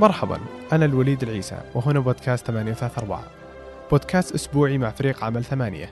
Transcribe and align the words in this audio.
مرحبا 0.00 0.40
أنا 0.72 0.84
الوليد 0.84 1.22
العيسى 1.22 1.58
وهنا 1.74 2.00
بودكاست 2.00 2.46
834 2.46 3.18
بودكاست 3.90 4.34
أسبوعي 4.34 4.78
مع 4.78 4.90
فريق 4.90 5.24
عمل 5.24 5.44
ثمانية. 5.44 5.90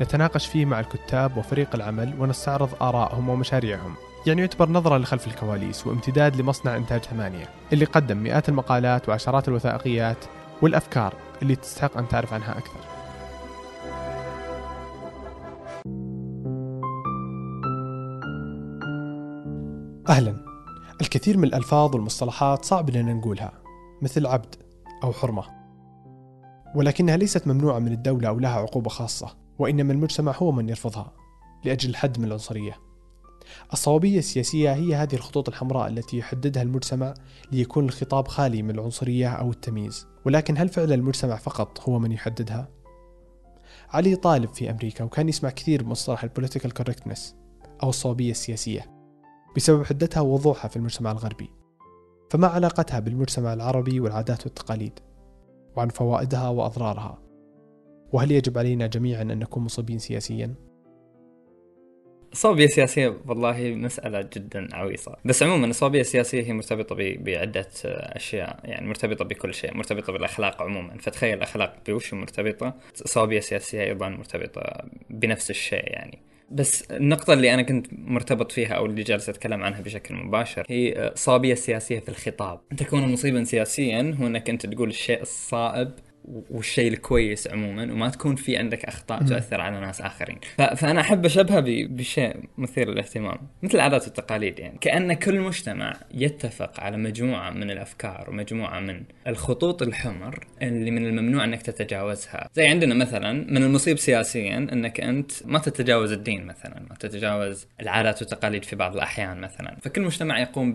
نتناقش 0.00 0.46
فيه 0.46 0.64
مع 0.64 0.80
الكتاب 0.80 1.36
وفريق 1.36 1.74
العمل 1.74 2.14
ونستعرض 2.18 2.82
آرائهم 2.82 3.28
ومشاريعهم. 3.28 3.94
يعني 4.26 4.40
يعتبر 4.40 4.68
نظرة 4.68 4.98
لخلف 4.98 5.26
الكواليس 5.26 5.86
وامتداد 5.86 6.36
لمصنع 6.36 6.76
إنتاج 6.76 7.00
ثمانية 7.00 7.48
اللي 7.72 7.84
قدم 7.84 8.16
مئات 8.16 8.48
المقالات 8.48 9.08
وعشرات 9.08 9.48
الوثائقيات 9.48 10.16
والأفكار 10.62 11.14
اللي 11.42 11.56
تستحق 11.56 11.98
أن 11.98 12.08
تعرف 12.08 12.32
عنها 12.32 12.58
أكثر. 12.58 12.80
أهلا. 20.08 20.53
الكثير 21.04 21.38
من 21.38 21.44
الألفاظ 21.44 21.94
والمصطلحات 21.94 22.64
صعب 22.64 22.90
لنا 22.90 23.12
نقولها 23.12 23.52
مثل 24.02 24.26
عبد 24.26 24.54
أو 25.04 25.12
حرمة. 25.12 25.44
ولكنها 26.74 27.16
ليست 27.16 27.46
ممنوعة 27.46 27.78
من 27.78 27.92
الدولة 27.92 28.28
أو 28.28 28.38
لها 28.38 28.58
عقوبة 28.58 28.90
خاصة 28.90 29.36
وإنما 29.58 29.92
المجتمع 29.92 30.32
هو 30.36 30.52
من 30.52 30.68
يرفضها 30.68 31.12
لأجل 31.64 31.90
الحد 31.90 32.18
من 32.18 32.24
العنصرية. 32.24 32.78
الصوابية 33.72 34.18
السياسية 34.18 34.72
هي 34.72 34.94
هذه 34.94 35.14
الخطوط 35.14 35.48
الحمراء 35.48 35.88
التي 35.88 36.18
يحددها 36.18 36.62
المجتمع 36.62 37.14
ليكون 37.52 37.84
الخطاب 37.84 38.28
خالي 38.28 38.62
من 38.62 38.70
العنصرية 38.70 39.28
أو 39.28 39.50
التمييز. 39.50 40.06
ولكن 40.26 40.58
هل 40.58 40.68
فعلا 40.68 40.94
المجتمع 40.94 41.36
فقط 41.36 41.80
هو 41.88 41.98
من 41.98 42.12
يحددها؟ 42.12 42.68
علي 43.90 44.16
طالب 44.16 44.54
في 44.54 44.70
أمريكا 44.70 45.04
وكان 45.04 45.28
يسمع 45.28 45.50
كثير 45.50 45.82
بمصطلح 45.82 46.22
ال 46.24 46.29
political 46.29 46.74
correctness 46.74 47.36
أو 47.82 47.88
الصوابية 47.88 48.30
السياسية. 48.30 48.93
بسبب 49.56 49.84
حدتها 49.84 50.20
ووضوحها 50.20 50.68
في 50.68 50.76
المجتمع 50.76 51.12
الغربي 51.12 51.50
فما 52.30 52.46
علاقتها 52.46 53.00
بالمجتمع 53.00 53.52
العربي 53.52 54.00
والعادات 54.00 54.46
والتقاليد 54.46 55.00
وعن 55.76 55.88
فوائدها 55.88 56.48
وأضرارها. 56.48 57.18
وهل 58.12 58.32
يجب 58.32 58.58
علينا 58.58 58.86
جميعا 58.86 59.22
أن 59.22 59.38
نكون 59.38 59.62
مصابين 59.62 59.98
سياسيا؟ 59.98 60.54
الصوابية 62.32 62.64
السياسية 62.64 63.16
والله 63.26 63.74
مسألة 63.74 64.20
جدا 64.20 64.68
عويصة. 64.72 65.16
بس 65.24 65.42
عموما 65.42 65.66
الصوابية 65.66 66.00
السياسية 66.00 66.42
هي 66.42 66.52
مرتبطة 66.52 66.96
بعدة 66.98 67.68
أشياء 67.84 68.60
يعني 68.64 68.88
مرتبطة 68.88 69.24
بكل 69.24 69.54
شيء 69.54 69.76
مرتبطة 69.76 70.12
بالأخلاق 70.12 70.62
عموما. 70.62 70.96
فتخيل 70.98 71.38
الأخلاق 71.38 71.76
بوش 71.86 72.14
مرتبطة 72.14 72.74
الصوابية 73.04 73.38
السياسية 73.38 73.82
أيضا 73.82 74.08
مرتبطة 74.08 74.84
بنفس 75.10 75.50
الشيء 75.50 75.92
يعني. 75.92 76.22
بس 76.50 76.82
النقطة 76.82 77.32
اللي 77.32 77.54
أنا 77.54 77.62
كنت 77.62 77.86
مرتبط 77.92 78.52
فيها 78.52 78.74
أو 78.74 78.86
اللي 78.86 79.02
جالس 79.02 79.28
أتكلم 79.28 79.62
عنها 79.62 79.80
بشكل 79.80 80.14
مباشر 80.14 80.66
هي 80.68 81.12
صوابية 81.14 81.52
السياسية 81.52 81.98
في 81.98 82.08
الخطاب. 82.08 82.60
تكون 82.76 83.12
مصيبا 83.12 83.44
سياسيا 83.44 84.16
هو 84.20 84.26
أنك 84.26 84.50
أنت 84.50 84.66
تقول 84.66 84.88
الشيء 84.88 85.22
الصائب 85.22 85.90
والشيء 86.24 86.92
الكويس 86.92 87.48
عموما 87.48 87.82
وما 87.82 88.08
تكون 88.08 88.36
في 88.36 88.56
عندك 88.56 88.84
أخطاء 88.84 89.22
تؤثر 89.22 89.60
على 89.60 89.80
ناس 89.80 90.00
آخرين. 90.00 90.38
فأنا 90.76 91.00
أحب 91.00 91.24
أشبهها 91.24 91.60
بشيء 91.66 92.36
مثير 92.58 92.90
للاهتمام 92.90 93.38
مثل 93.62 93.74
العادات 93.74 94.04
والتقاليد 94.04 94.58
يعني. 94.58 94.78
كأن 94.80 95.12
كل 95.12 95.40
مجتمع 95.40 95.92
يتفق 96.14 96.80
على 96.80 96.96
مجموعة 96.96 97.50
من 97.50 97.70
الأفكار 97.70 98.30
ومجموعة 98.30 98.80
من 98.80 99.02
الخطوط 99.26 99.82
الحمر 99.82 100.46
اللي 100.62 100.90
من 100.90 101.06
الممنوع 101.06 101.44
أنك 101.44 101.62
تتجاوزها. 101.62 102.48
زي 102.54 102.66
عندنا 102.66 102.94
مثلا 102.94 103.32
من 103.32 103.62
المصيب 103.62 103.98
سياسيا 103.98 104.56
أنك 104.56 105.00
أنت 105.00 105.32
ما 105.44 105.58
تتجاوز 105.58 106.12
الدين 106.12 106.46
مثلا 106.46 106.82
ما 106.90 106.96
تتجاوز 107.00 107.66
العادات 107.80 108.22
والتقاليد 108.22 108.64
في 108.64 108.76
بعض 108.76 108.94
الأحيان 108.94 109.40
مثلا. 109.40 109.76
فكل 109.82 110.02
مجتمع 110.02 110.40
يقوم 110.40 110.72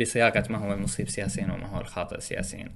بصياغة 0.00 0.44
ما 0.50 0.58
هو 0.58 0.72
المصيب 0.72 1.08
سياسيا 1.08 1.44
وما 1.44 1.66
هو 1.66 1.80
الخاطئ 1.80 2.20
سياسيا. 2.20 2.68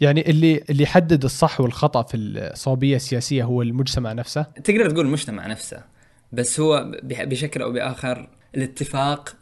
يعني 0.00 0.30
اللي 0.30 0.64
اللي 0.70 0.82
يحدد 0.82 1.24
الصح 1.24 1.60
الخطأ 1.70 2.02
في 2.02 2.16
الصوبية 2.16 2.96
السياسية 2.96 3.44
هو 3.44 3.62
المجتمع 3.62 4.12
نفسه 4.12 4.42
تقدر 4.42 4.90
تقول 4.90 5.06
المجتمع 5.06 5.46
نفسه 5.46 5.84
بس 6.32 6.60
هو 6.60 6.90
بشكل 7.02 7.62
أو 7.62 7.72
بآخر 7.72 8.28
الاتفاق 8.54 9.36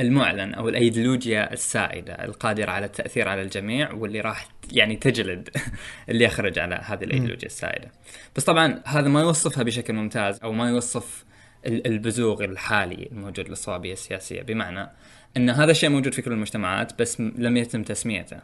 المعلن 0.00 0.54
أو 0.54 0.68
الأيديولوجيا 0.68 1.52
السائدة 1.52 2.12
القادرة 2.12 2.70
على 2.70 2.86
التأثير 2.86 3.28
على 3.28 3.42
الجميع 3.42 3.92
واللي 3.92 4.20
راح 4.20 4.48
يعني 4.72 4.96
تجلد 4.96 5.48
اللي 6.08 6.24
يخرج 6.24 6.58
على 6.58 6.80
هذه 6.84 7.04
الأيديولوجيا 7.04 7.46
السائدة. 7.46 7.90
بس 8.36 8.44
طبعا 8.44 8.82
هذا 8.86 9.08
ما 9.08 9.20
يوصفها 9.20 9.62
بشكل 9.62 9.92
ممتاز 9.92 10.38
أو 10.42 10.52
ما 10.52 10.68
يوصف 10.68 11.24
البزوغ 11.66 12.44
الحالي 12.44 13.08
الموجود 13.12 13.48
للصوابيه 13.48 13.92
السياسية 13.92 14.42
بمعنى 14.42 14.90
إن 15.36 15.50
هذا 15.50 15.70
الشيء 15.70 15.90
موجود 15.90 16.14
في 16.14 16.22
كل 16.22 16.32
المجتمعات 16.32 16.98
بس 17.00 17.20
لم 17.20 17.56
يتم 17.56 17.82
تسميته. 17.82 18.38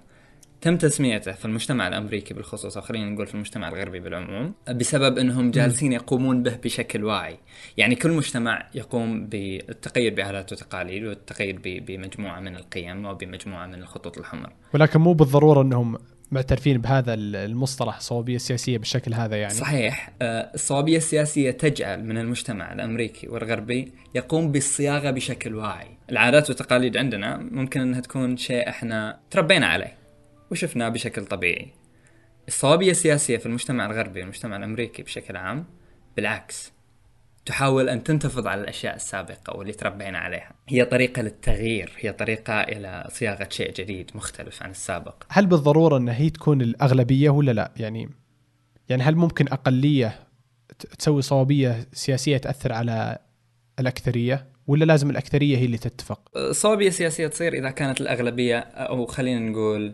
تم 0.60 0.76
تسميته 0.76 1.32
في 1.32 1.44
المجتمع 1.44 1.88
الأمريكي 1.88 2.34
بالخصوص 2.34 2.76
أو 2.76 2.82
خلينا 2.82 3.10
نقول 3.10 3.26
في 3.26 3.34
المجتمع 3.34 3.68
الغربي 3.68 4.00
بالعموم 4.00 4.54
بسبب 4.70 5.18
إنهم 5.18 5.50
جالسين 5.50 5.92
يقومون 5.92 6.42
به 6.42 6.56
بشكل 6.64 7.04
واعي، 7.04 7.38
يعني 7.76 7.94
كل 7.94 8.10
مجتمع 8.10 8.66
يقوم 8.74 9.26
بالتقيد 9.26 10.14
بعادات 10.14 10.52
وتقاليد 10.52 11.04
والتقيد 11.04 11.62
بمجموعة 11.62 12.40
من 12.40 12.56
القيم 12.56 13.06
وبمجموعه 13.06 13.66
من 13.66 13.74
الخطوط 13.74 14.18
الحمر. 14.18 14.52
ولكن 14.74 15.00
مو 15.00 15.12
بالضرورة 15.12 15.62
إنهم 15.62 15.98
معترفين 16.30 16.78
بهذا 16.78 17.14
المصطلح 17.14 17.96
الصوابية 17.96 18.36
السياسية 18.36 18.78
بالشكل 18.78 19.14
هذا 19.14 19.36
يعني. 19.36 19.54
صحيح. 19.54 20.10
آه، 20.22 20.50
الصوابية 20.54 20.96
السياسية 20.96 21.50
تجعل 21.50 22.04
من 22.04 22.18
المجتمع 22.18 22.72
الأمريكي 22.72 23.28
والغربي 23.28 23.92
يقوم 24.14 24.52
بالصياغة 24.52 25.10
بشكل 25.10 25.54
واعي. 25.54 25.88
العادات 26.10 26.48
والتقاليد 26.48 26.96
عندنا 26.96 27.36
ممكن 27.36 27.80
إنها 27.80 28.00
تكون 28.00 28.36
شيء 28.36 28.68
إحنا 28.68 29.18
تربينا 29.30 29.66
عليه. 29.66 29.97
وشفناه 30.50 30.88
بشكل 30.88 31.24
طبيعي. 31.24 31.68
الصوابية 32.48 32.90
السياسية 32.90 33.36
في 33.36 33.46
المجتمع 33.46 33.86
الغربي 33.86 34.20
والمجتمع 34.20 34.56
الأمريكي 34.56 35.02
بشكل 35.02 35.36
عام 35.36 35.64
بالعكس 36.16 36.72
تحاول 37.46 37.88
أن 37.88 38.04
تنتفض 38.04 38.46
على 38.46 38.60
الأشياء 38.60 38.96
السابقة 38.96 39.56
واللي 39.56 39.72
تربينا 39.72 40.18
عليها. 40.18 40.52
هي 40.68 40.84
طريقة 40.84 41.22
للتغيير 41.22 41.92
هي 41.96 42.12
طريقة 42.12 42.60
إلى 42.60 43.08
صياغة 43.12 43.48
شيء 43.50 43.72
جديد 43.72 44.10
مختلف 44.14 44.62
عن 44.62 44.70
السابق. 44.70 45.22
هل 45.28 45.46
بالضرورة 45.46 45.96
أن 45.96 46.08
هي 46.08 46.30
تكون 46.30 46.62
الأغلبية 46.62 47.30
ولا 47.30 47.50
لا؟ 47.50 47.72
يعني 47.76 48.08
يعني 48.88 49.02
هل 49.02 49.16
ممكن 49.16 49.48
أقلية 49.48 50.28
تسوي 50.98 51.22
صوابية 51.22 51.86
سياسية 51.92 52.36
تأثر 52.36 52.72
على 52.72 53.18
الأكثرية 53.78 54.46
ولا 54.66 54.84
لازم 54.84 55.10
الأكثرية 55.10 55.58
هي 55.58 55.64
اللي 55.64 55.78
تتفق؟ 55.78 56.20
الصوابية 56.36 56.88
السياسية 56.88 57.26
تصير 57.26 57.52
إذا 57.54 57.70
كانت 57.70 58.00
الأغلبية 58.00 58.58
أو 58.58 59.06
خلينا 59.06 59.50
نقول 59.50 59.92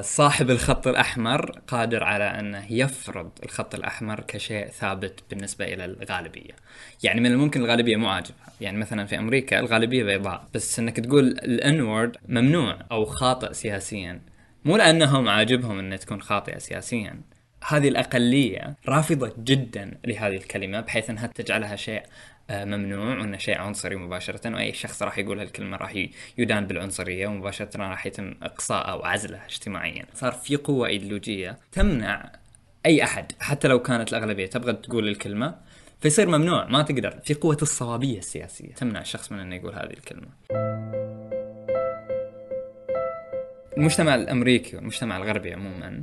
صاحب 0.00 0.50
الخط 0.50 0.86
الأحمر 0.86 1.50
قادر 1.66 2.04
على 2.04 2.24
أنه 2.24 2.72
يفرض 2.72 3.30
الخط 3.42 3.74
الأحمر 3.74 4.20
كشيء 4.20 4.68
ثابت 4.68 5.20
بالنسبة 5.30 5.64
إلى 5.64 5.84
الغالبية. 5.84 6.52
يعني 7.02 7.20
من 7.20 7.32
الممكن 7.32 7.60
الغالبية 7.60 7.96
مو 7.96 8.08
عاجبها 8.08 8.52
يعني 8.60 8.78
مثلا 8.78 9.06
في 9.06 9.18
أمريكا 9.18 9.58
الغالبية 9.58 10.04
بيضاء. 10.04 10.48
بس 10.54 10.78
أنك 10.78 11.00
تقول 11.00 11.24
الان 11.28 11.80
وورد 11.80 12.16
ممنوع 12.28 12.78
أو 12.92 13.04
خاطئ 13.04 13.52
سياسيا. 13.52 14.20
مو 14.64 14.76
لأنهم 14.76 15.28
عاجبهم 15.28 15.78
أنها 15.78 15.96
تكون 15.96 16.22
خاطئة 16.22 16.58
سياسيا. 16.58 17.20
هذه 17.68 17.88
الأقلية 17.88 18.76
رافضة 18.88 19.32
جدا 19.38 19.98
لهذه 20.06 20.36
الكلمة 20.36 20.80
بحيث 20.80 21.10
أنها 21.10 21.26
تجعلها 21.26 21.76
شيء 21.76 22.02
آه، 22.02 22.06
ممنوع 22.50 23.18
وانه 23.18 23.38
شيء 23.38 23.58
عنصري 23.58 23.96
مباشرة 23.96 24.54
وأي 24.54 24.72
شخص 24.72 25.02
راح 25.02 25.18
يقول 25.18 25.40
هالكلمة 25.40 25.76
راح 25.76 26.06
يدان 26.38 26.66
بالعنصرية 26.66 27.26
ومباشرة 27.26 27.76
راح 27.76 28.06
يتم 28.06 28.34
إقصاءه 28.42 28.96
وعزله 28.96 29.44
اجتماعيا. 29.44 30.06
صار 30.14 30.32
في 30.32 30.56
قوة 30.56 30.88
إيديولوجية 30.88 31.58
تمنع 31.72 32.32
أي 32.86 33.02
أحد 33.02 33.32
حتى 33.40 33.68
لو 33.68 33.82
كانت 33.82 34.08
الأغلبية 34.12 34.46
تبغى 34.46 34.72
تقول 34.72 35.08
الكلمة 35.08 35.54
فيصير 36.00 36.28
ممنوع 36.28 36.66
ما 36.66 36.82
تقدر. 36.82 37.18
في 37.24 37.34
قوة 37.34 37.58
الصوابية 37.62 38.18
السياسية 38.18 38.72
تمنع 38.72 39.00
الشخص 39.00 39.32
من 39.32 39.38
انه 39.38 39.56
يقول 39.56 39.74
هذه 39.74 39.92
الكلمة. 39.92 40.28
المجتمع 43.76 44.14
الأمريكي 44.14 44.76
والمجتمع 44.76 45.16
الغربي 45.16 45.52
عموما 45.52 46.02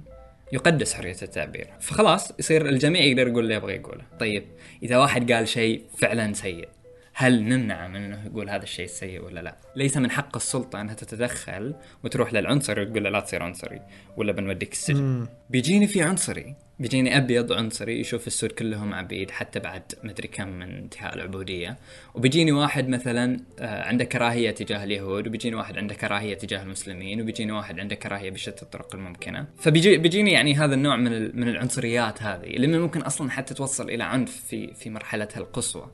يقدس 0.54 0.94
حرية 0.94 1.16
التعبير. 1.22 1.68
فخلاص 1.80 2.34
يصير 2.40 2.70
الجميع 2.70 3.02
يقدر 3.02 3.28
يقول 3.28 3.44
اللي 3.44 3.56
يبغى 3.56 3.76
يقوله. 3.76 4.04
طيب 4.20 4.44
إذا 4.84 4.98
واحد 4.98 5.32
قال 5.32 5.48
شيء 5.48 5.84
فعلا 5.98 6.34
سيء 6.34 6.68
هل 7.14 7.44
نمنع 7.44 7.88
من 7.88 7.96
إنه 7.96 8.26
يقول 8.26 8.50
هذا 8.50 8.64
الشيء 8.64 8.86
السيء 8.86 9.26
ولا 9.26 9.40
لا؟ 9.40 9.58
ليس 9.76 9.98
من 9.98 10.12
حق 10.12 10.36
السلطة 10.36 10.82
أنها 10.82 10.94
تتدخل 10.94 11.76
وتروح 12.04 12.34
للعنصري 12.34 12.82
وتقول 12.82 13.04
له 13.04 13.10
لا 13.10 13.20
تصير 13.20 13.44
عنصري 13.44 13.82
ولا 14.18 14.32
بنوديك 14.32 14.72
السجن. 14.72 15.28
بيجيني 15.50 15.88
في 15.88 16.02
عنصري 16.02 16.56
بيجيني 16.80 17.18
أبيض 17.18 17.54
عنصري 17.54 18.00
يشوف 18.00 18.28
السود 18.28 18.52
كلهم 18.52 18.94
عبيد 18.94 19.32
حتى 19.32 19.60
بعد 19.60 19.82
مدري 20.04 20.28
كم 20.28 20.48
من 20.48 20.78
انتهاء 20.78 21.16
العبودية 21.16 21.78
وبيجيني 22.16 22.52
واحد 22.52 22.88
مثلا 22.88 23.40
آه، 23.60 23.84
عنده 23.84 24.06
كراهية 24.06 24.52
تجاه 24.52 24.84
اليهود 24.84 25.28
وبيجيني 25.28 25.56
واحد 25.56 25.78
عنده 25.78 25.96
كراهية 25.96 26.34
تجاه 26.34 26.64
المسلمين 26.64 27.22
وبيجيني 27.22 27.52
واحد 27.52 27.80
عنده 27.80 27.96
كراهية 27.96 28.32
بشتى 28.32 28.62
الطرق 28.62 28.96
الممكنة 28.96 29.48
فبيجي 29.58 29.98
بيجيني 29.98 30.32
يعني 30.32 30.56
هذا 30.56 30.76
النوع 30.76 30.96
من 30.96 31.40
من 31.40 31.48
العنصريات 31.48 32.24
هذه 32.24 32.44
اللي 32.44 32.80
ممكن 32.80 33.02
أصلا 33.02 33.32
حتى 33.32 33.54
توصل 33.54 33.90
إلى 33.90 34.04
عنف 34.04 34.44
في 34.48 34.74
في 34.74 34.90
مرحلتها 34.90 35.40
القصوى 35.40 35.92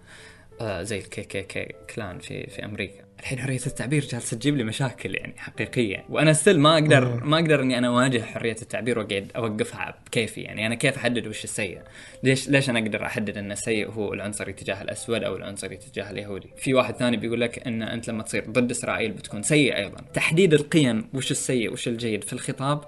آه 0.61 0.83
زي 0.83 0.97
الكي 0.97 1.23
كي 1.23 1.41
كي 1.41 1.73
klan 1.95 2.19
في 2.19 2.47
في 2.47 2.65
أمريكا. 2.65 3.09
الحين 3.19 3.39
حرية 3.39 3.59
التعبير 3.67 4.05
جالسة 4.05 4.37
تجيب 4.37 4.57
لي 4.57 4.63
مشاكل 4.63 5.15
يعني 5.15 5.33
حقيقية. 5.37 6.05
وأنا 6.09 6.33
still 6.33 6.59
ما 6.59 6.73
أقدر 6.73 7.23
ما 7.23 7.39
أقدر 7.39 7.61
إني 7.61 7.77
أنا 7.77 7.87
أواجه 7.87 8.21
حرية 8.21 8.55
التعبير 8.61 8.99
وأقعد 8.99 9.31
أوقفها 9.35 9.95
بكيفي. 10.05 10.41
يعني 10.41 10.65
أنا 10.65 10.75
كيف 10.75 10.97
أحدد 10.97 11.27
وش 11.27 11.43
السيء؟ 11.43 11.81
ليش 12.23 12.49
ليش 12.49 12.69
أنا 12.69 12.79
أقدر 12.79 13.05
أحدد 13.05 13.37
إن 13.37 13.51
السيء 13.51 13.91
هو 13.91 14.13
العنصري 14.13 14.53
تجاه 14.53 14.81
الأسود 14.81 15.23
أو 15.23 15.35
العنصري 15.35 15.77
تجاه 15.77 16.11
اليهودي؟ 16.11 16.49
في 16.57 16.73
واحد 16.73 16.95
ثاني 16.95 17.17
بيقول 17.17 17.41
لك 17.41 17.67
إن 17.67 17.83
أنت 17.83 18.09
لما 18.09 18.23
تصير 18.23 18.45
ضد 18.49 18.71
إسرائيل 18.71 19.11
بتكون 19.11 19.43
سيء 19.43 19.75
أيضا. 19.75 20.01
تحديد 20.13 20.53
القيم 20.53 21.09
وش 21.13 21.31
السيء 21.31 21.73
وش 21.73 21.87
الجيد 21.87 22.23
في 22.23 22.33
الخطاب 22.33 22.83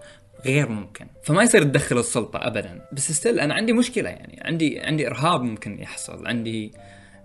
غير 0.45 0.69
ممكن. 0.69 1.05
فما 1.23 1.43
يصير 1.43 1.63
تدخل 1.63 1.99
السلطة 1.99 2.47
ابدا. 2.47 2.87
بس 2.93 3.11
still 3.11 3.39
أنا 3.39 3.53
عندي 3.53 3.73
مشكلة 3.73 4.09
يعني. 4.09 4.39
عندي 4.41 4.79
عندي 4.79 5.07
إرهاب 5.07 5.43
ممكن 5.43 5.81
يحصل. 5.81 6.27
عندي 6.27 6.71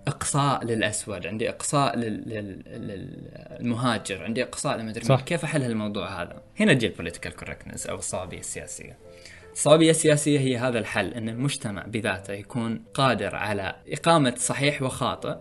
إقصاء 0.07 0.65
للأسود 0.65 1.27
عندي 1.27 1.49
إقصاء 1.49 1.95
للمهاجر 3.59 4.23
عندي 4.23 4.43
إقصاء 4.43 4.77
لمدري 4.77 5.17
كيف 5.25 5.43
أحل 5.43 5.63
الموضوع 5.63 6.21
هذا؟ 6.21 6.41
هنا 6.59 6.73
تجي 6.73 6.87
ال 6.87 6.92
political 6.92 7.35
correctness 7.35 7.87
أو 7.87 7.95
الصوابية 7.95 8.39
السياسية. 8.39 8.97
الصوابية 9.53 9.89
السياسية 9.89 10.39
هي 10.39 10.57
هذا 10.57 10.79
الحل 10.79 11.13
أن 11.13 11.29
المجتمع 11.29 11.85
بذاته 11.87 12.33
يكون 12.33 12.83
قادر 12.93 13.35
على 13.35 13.75
إقامة 13.87 14.33
صحيح 14.37 14.81
وخاطئ 14.81 15.35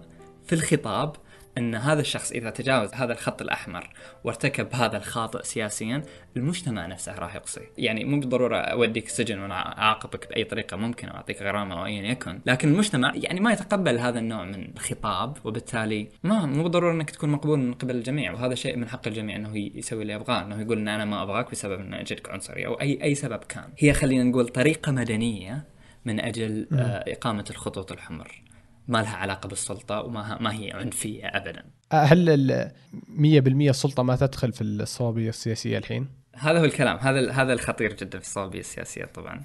في 0.46 0.52
الخطاب 0.52 1.16
إن 1.58 1.74
هذا 1.74 2.00
الشخص 2.00 2.32
إذا 2.32 2.50
تجاوز 2.50 2.94
هذا 2.94 3.12
الخط 3.12 3.42
الأحمر 3.42 3.90
وارتكب 4.24 4.74
هذا 4.74 4.96
الخاطئ 4.96 5.42
سياسيا 5.42 6.02
المجتمع 6.36 6.86
نفسه 6.86 7.14
راح 7.14 7.34
يقصي. 7.34 7.60
يعني 7.78 8.04
مو 8.04 8.20
بالضرورة 8.20 8.56
أوديك 8.56 9.06
السجن 9.06 9.38
وأنا 9.38 9.78
أعاقبك 9.78 10.28
بأي 10.28 10.44
طريقة 10.44 10.76
ممكنة 10.76 11.10
وأعطيك 11.12 11.42
غرامة 11.42 11.80
أو 11.80 11.86
ايا 11.86 12.02
يكن 12.02 12.40
لكن 12.46 12.68
المجتمع 12.68 13.12
يعني 13.14 13.40
ما 13.40 13.52
يتقبل 13.52 13.98
هذا 13.98 14.18
النوع 14.18 14.44
من 14.44 14.68
الخطاب 14.76 15.36
وبالتالي 15.44 16.08
ما 16.22 16.46
مو 16.46 16.62
بالضرورة 16.62 16.92
إنك 16.92 17.10
تكون 17.10 17.30
مقبول 17.30 17.58
من 17.58 17.74
قبل 17.74 17.96
الجميع. 17.96 18.32
وهذا 18.32 18.54
شيء 18.54 18.76
من 18.76 18.88
حق 18.88 19.08
الجميع 19.08 19.36
إنه 19.36 19.56
يسوي 19.56 20.02
اللي 20.02 20.12
يبغاه 20.12 20.42
إنه 20.42 20.60
يقول 20.60 20.78
إن 20.78 20.88
أنا 20.88 21.04
ما 21.04 21.22
أبغاك 21.22 21.50
بسبب 21.50 21.80
ان 21.80 21.94
اجدك 21.94 22.30
عنصري 22.30 22.66
أو 22.66 22.74
اي 22.74 23.02
أي 23.02 23.14
سبب 23.14 23.44
كان. 23.44 23.68
هي 23.78 23.92
خلينا 23.92 24.24
نقول 24.24 24.48
طريقة 24.48 24.92
مدنية 24.92 25.64
من 26.04 26.20
أجل 26.20 26.68
آه، 26.72 27.04
إقامة 27.12 27.44
الخطوط 27.50 27.92
الحمر. 27.92 28.42
ما 28.88 28.98
لها 28.98 29.16
علاقة 29.16 29.48
بالسلطة 29.48 30.00
وما 30.00 30.38
ما 30.40 30.54
هي 30.54 30.72
عنفية 30.72 31.26
ابدا. 31.26 31.64
هل 31.92 32.70
100% 33.08 33.70
السلطه 33.70 34.02
ما 34.02 34.16
تدخل 34.16 34.52
في 34.52 34.62
الصوابيه 34.62 35.28
السياسية 35.28 35.78
الحين؟ 35.78 36.08
هذا 36.34 36.60
هو 36.60 36.64
الكلام، 36.64 36.98
هذا 36.98 37.32
هذا 37.32 37.52
الخطير 37.52 37.92
جدا 37.92 38.18
في 38.18 38.24
الصوابيه 38.24 38.60
السياسية 38.60 39.04
طبعا. 39.04 39.42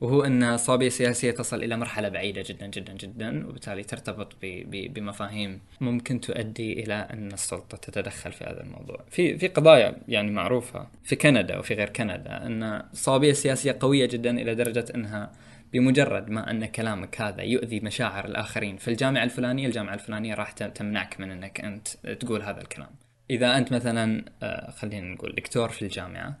وهو 0.00 0.24
أن 0.24 0.42
الصوابيه 0.42 0.86
السياسية 0.86 1.30
تصل 1.30 1.62
إلى 1.62 1.76
مرحلة 1.76 2.08
بعيدة 2.08 2.44
جدا 2.46 2.66
جدا 2.66 2.92
جدا 2.92 3.46
وبالتالي 3.48 3.82
ترتبط 3.82 4.32
بمفاهيم 4.66 5.60
ممكن 5.80 6.20
تؤدي 6.20 6.72
إلى 6.72 6.94
أن 6.94 7.32
السلطة 7.32 7.76
تتدخل 7.76 8.32
في 8.32 8.44
هذا 8.44 8.60
الموضوع. 8.60 9.04
في 9.10 9.38
في 9.38 9.48
قضايا 9.48 9.96
يعني 10.08 10.30
معروفة 10.30 10.86
في 11.04 11.16
كندا 11.16 11.58
وفي 11.58 11.74
غير 11.74 11.88
كندا 11.88 12.46
أن 12.46 12.62
الصوابيه 12.92 13.30
السياسية 13.30 13.76
قوية 13.80 14.06
جدا 14.06 14.30
إلى 14.30 14.54
درجة 14.54 14.84
أنها 14.94 15.30
بمجرد 15.78 16.30
ما 16.30 16.50
أن 16.50 16.66
كلامك 16.66 17.20
هذا 17.20 17.42
يؤذي 17.42 17.80
مشاعر 17.80 18.24
الآخرين 18.24 18.76
في 18.76 18.88
الجامعة 18.88 19.24
الفلانية، 19.24 19.66
الجامعة 19.66 19.94
الفلانية 19.94 20.34
راح 20.34 20.50
تمنعك 20.52 21.20
من 21.20 21.30
أنك 21.30 21.60
أنت 21.60 21.88
تقول 21.88 22.42
هذا 22.42 22.60
الكلام. 22.60 22.90
إذا 23.30 23.58
أنت 23.58 23.72
مثلا 23.72 24.24
آه، 24.42 24.70
خلينا 24.70 25.14
نقول 25.14 25.34
دكتور 25.34 25.68
في 25.68 25.82
الجامعة 25.82 26.38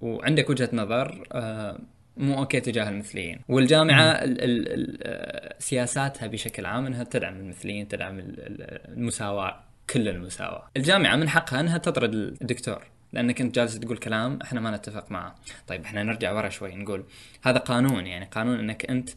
وعندك 0.00 0.50
وجهة 0.50 0.70
نظر 0.72 1.28
آه، 1.32 1.78
مو 2.16 2.38
أوكي 2.38 2.60
تجاه 2.60 2.88
المثليين 2.88 3.40
والجامعة 3.48 4.10
ال 4.10 4.40
ال 4.42 4.98
آه، 5.02 5.54
سياساتها 5.58 6.26
بشكل 6.26 6.66
عام 6.66 6.86
إنها 6.86 7.04
تدعم 7.04 7.36
المثليين 7.36 7.88
تدعم 7.88 8.18
المساواة 8.18 9.64
كل 9.90 10.08
المساواة. 10.08 10.70
الجامعة 10.76 11.16
من 11.16 11.28
حقها 11.28 11.60
إنها 11.60 11.78
تطرد 11.78 12.14
الدكتور. 12.14 12.97
لانك 13.12 13.40
انت 13.40 13.54
جالس 13.54 13.78
تقول 13.78 13.96
كلام 13.96 14.38
إحنا 14.42 14.60
ما 14.60 14.76
نتفق 14.76 15.10
معه. 15.10 15.34
طيب 15.66 15.84
إحنا 15.84 16.02
نرجع 16.02 16.32
ورا 16.32 16.48
شوي 16.48 16.74
نقول 16.74 17.04
هذا 17.42 17.58
قانون 17.58 18.06
يعني 18.06 18.24
قانون 18.24 18.58
إنك 18.58 18.90
أنت 18.90 19.10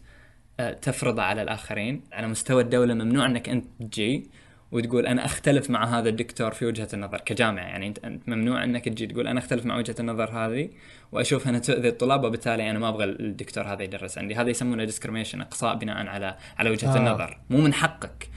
آه، 0.60 0.74
تفرضه 0.74 1.22
على 1.22 1.42
الآخرين 1.42 2.04
على 2.14 2.28
مستوى 2.28 2.62
الدولة 2.62 2.94
ممنوع 2.94 3.26
إنك 3.26 3.50
أنت 3.50 3.66
تجي 3.80 4.30
وتقول 4.72 5.08
أنا 5.08 5.26
أختلف 5.26 5.70
مع 5.70 6.00
هذا 6.00 6.10
الدكتور 6.10 6.52
في 6.52 6.66
وجهة 6.66 6.88
النظر 6.94 7.18
كجامعة. 7.18 7.64
يعني 7.64 7.88
أنت 7.88 8.00
ممنوع 8.28 8.64
إنك 8.64 8.86
تجي 8.86 9.08
تقول 9.08 9.28
أنا 9.28 9.40
أختلف 9.40 9.66
مع 9.66 9.78
وجهة 9.78 9.96
النظر 10.00 10.30
هذه 10.30 10.70
وأشوف 11.12 11.48
انها 11.48 11.60
تؤذي 11.60 11.90
الطلاب 11.90 12.24
وبالتالي 12.24 12.70
أنا 12.70 12.80
ما 12.80 12.90
أبغى 12.90 13.04
الدكتور 13.04 13.64
هذا 13.64 13.84
يدرس 13.84 14.18
عندي. 14.18 14.36
هذا 14.36 14.50
يسمونه 14.50 14.86
ديسكريميشن 14.86 15.42
إقصاء 15.42 15.76
بناء 15.76 16.08
على 16.08 16.38
على 16.58 16.70
وجهة 16.70 16.94
آه. 16.94 16.98
النظر. 16.98 17.40
مو 17.50 17.62
من 17.62 17.74
حقك. 17.74 18.30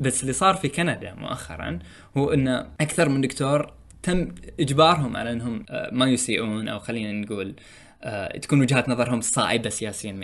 بس 0.00 0.22
اللي 0.22 0.32
صار 0.32 0.54
في 0.54 0.68
كندا 0.68 1.14
مؤخرا 1.14 1.78
هو 2.16 2.32
إنه 2.32 2.66
أكثر 2.80 3.08
من 3.08 3.20
دكتور 3.20 3.75
تم 4.06 4.28
إجبارهم 4.60 5.16
على 5.16 5.32
إنهم 5.32 5.64
آه، 5.70 5.90
ما 5.92 6.06
يسيئون 6.06 6.68
أو 6.68 6.78
خلينا 6.78 7.12
نقول 7.12 7.54
آه، 8.02 8.38
تكون 8.38 8.60
وجهات 8.60 8.88
نظرهم 8.88 9.20
صائبة 9.20 9.70
سياسيا 9.70 10.12
100% 10.12 10.16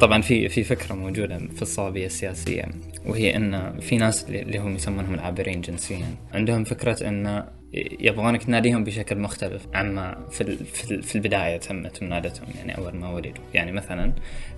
طبعا 0.00 0.20
في 0.20 0.48
في 0.48 0.64
فكرة 0.64 0.94
موجودة 0.94 1.38
في 1.38 1.62
الصوابيه 1.62 2.06
السياسية 2.06 2.64
وهي 3.06 3.36
إن 3.36 3.80
في 3.80 3.96
ناس 3.96 4.24
اللي 4.24 4.58
هم 4.58 4.74
يسمونهم 4.74 5.14
العابرين 5.14 5.60
جنسيا. 5.60 6.06
عندهم 6.34 6.64
فكرة 6.64 7.08
إن 7.08 7.44
يبغونك 8.00 8.42
تناديهم 8.42 8.84
بشكل 8.84 9.18
مختلف 9.18 9.66
عما 9.74 10.26
في 10.30 10.56
في 11.02 11.14
البداية 11.14 11.56
تمت 11.56 12.02
منادتهم 12.02 12.48
يعني 12.56 12.78
أول 12.78 12.96
ما 12.96 13.10
ولدوا. 13.10 13.44
يعني 13.54 13.72
مثلا 13.72 14.12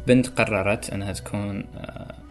بنت 0.06 0.26
قررت 0.26 0.90
إنها 0.90 1.12
تكون 1.12 1.64
آه، 1.75 2.21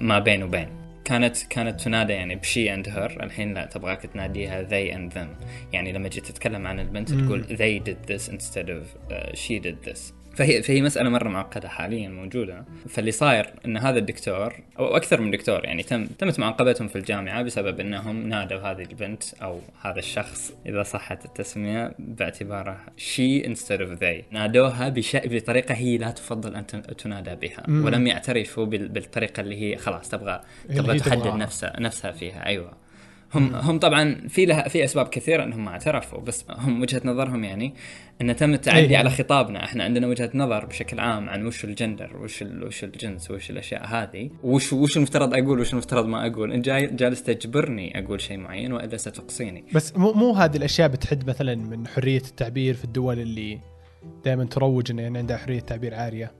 ما 0.00 0.18
بين 0.18 0.42
وبين. 0.42 0.68
كانت 1.04 1.42
كانت 1.50 1.80
تنادى 1.80 2.12
يعني 2.12 2.34
ب 2.34 2.44
she 2.44 2.74
and 2.74 2.88
her 2.88 3.22
الحين 3.24 3.54
لا 3.54 3.66
تبغاك 3.66 4.02
تناديها 4.02 4.62
they 4.64 4.94
and 4.94 5.14
them. 5.14 5.44
يعني 5.72 5.92
لما 5.92 6.08
جيت 6.08 6.26
تتكلم 6.26 6.66
عن 6.66 6.80
البنت 6.80 7.12
تقول 7.12 7.44
they 7.44 7.88
did 7.88 8.12
this 8.12 8.28
instead 8.28 8.68
of 8.68 9.12
uh, 9.12 9.34
she 9.34 9.58
did 9.66 9.90
this. 9.90 10.15
فهي 10.36 10.62
فهي 10.62 10.82
مسألة 10.82 11.08
مرة 11.10 11.28
معقدة 11.28 11.68
حاليا 11.68 12.08
موجودة. 12.08 12.64
فاللي 12.88 13.12
صاير 13.12 13.50
إن 13.66 13.76
هذا 13.76 13.98
الدكتور 13.98 14.54
أو 14.78 14.96
أكثر 14.96 15.20
من 15.20 15.30
دكتور 15.30 15.64
يعني 15.64 15.82
تم 15.82 16.06
تمت 16.06 16.38
معاقبتهم 16.38 16.88
في 16.88 16.96
الجامعة 16.96 17.42
بسبب 17.42 17.80
إنهم 17.80 18.28
نادوا 18.28 18.58
هذه 18.58 18.82
البنت 18.82 19.22
أو 19.42 19.60
هذا 19.82 19.98
الشخص 19.98 20.52
إذا 20.66 20.82
صحت 20.82 21.24
التسمية 21.24 21.94
باعتباره 21.98 22.80
she 22.96 23.42
instead 23.42 23.80
of 23.80 24.00
they. 24.00 24.24
نادوها 24.34 24.88
بش... 24.88 25.16
بطريقة 25.16 25.74
هي 25.74 25.98
لا 25.98 26.10
تفضل 26.10 26.54
أن 26.54 26.66
تنادى 26.98 27.34
بها. 27.34 27.62
مم. 27.68 27.84
ولم 27.84 28.06
يعترفوا 28.06 28.64
بالطريقة 28.64 29.40
اللي 29.40 29.62
هي 29.62 29.76
خلاص 29.76 30.08
تبغى 30.08 30.40
تبغى 30.68 30.98
تحدد 30.98 31.34
نفسها 31.34 31.80
نفسها 31.80 32.12
فيها. 32.12 32.46
أيوه. 32.46 32.85
هم 33.36 33.54
هم 33.54 33.78
طبعا 33.78 34.28
في 34.28 34.46
لها 34.46 34.68
في 34.68 34.84
أسباب 34.84 35.08
كثيرة 35.08 35.44
إنهم 35.44 35.64
ما 35.64 35.70
اعترفوا 35.70 36.20
بس 36.20 36.44
هم 36.50 36.80
وجهة 36.80 37.00
نظرهم 37.04 37.44
يعني 37.44 37.74
إن 38.20 38.36
تم 38.36 38.54
التعدي 38.54 38.86
أيه. 38.86 38.96
على 38.96 39.10
خطابنا. 39.10 39.64
إحنا 39.64 39.84
عندنا 39.84 40.06
وجهة 40.06 40.30
نظر 40.34 40.64
بشكل 40.64 41.00
عام 41.00 41.28
عن 41.28 41.46
وش 41.46 41.64
الجندر 41.64 42.16
وش 42.16 42.42
وش 42.42 42.84
الجنس 42.84 43.30
وش 43.30 43.50
الأشياء 43.50 43.86
هذه. 43.86 44.30
وش 44.42 44.72
وش 44.72 44.96
المفترض 44.96 45.34
أقول 45.34 45.60
وش 45.60 45.72
المفترض 45.72 46.06
ما 46.06 46.26
أقول. 46.26 46.52
انت 46.52 46.64
جاي 46.64 46.86
جالس 46.86 47.22
تجبرني 47.22 48.04
أقول 48.04 48.20
شيء 48.20 48.36
معين 48.36 48.72
والا 48.72 48.96
ستقصيني. 48.96 49.64
بس 49.74 49.96
مو 49.96 50.12
مو 50.12 50.32
هذه 50.32 50.56
الأشياء 50.56 50.88
بتحد 50.88 51.28
مثلا 51.28 51.54
من 51.54 51.86
حرية 51.86 52.22
التعبير 52.28 52.74
في 52.74 52.84
الدول 52.84 53.18
اللي 53.18 53.60
دائما 54.24 54.44
تروج 54.44 54.90
إن 54.90 54.98
يعني 54.98 55.18
عندها 55.18 55.36
حرية 55.36 55.60
تعبير 55.60 55.94
عاليه 55.94 56.32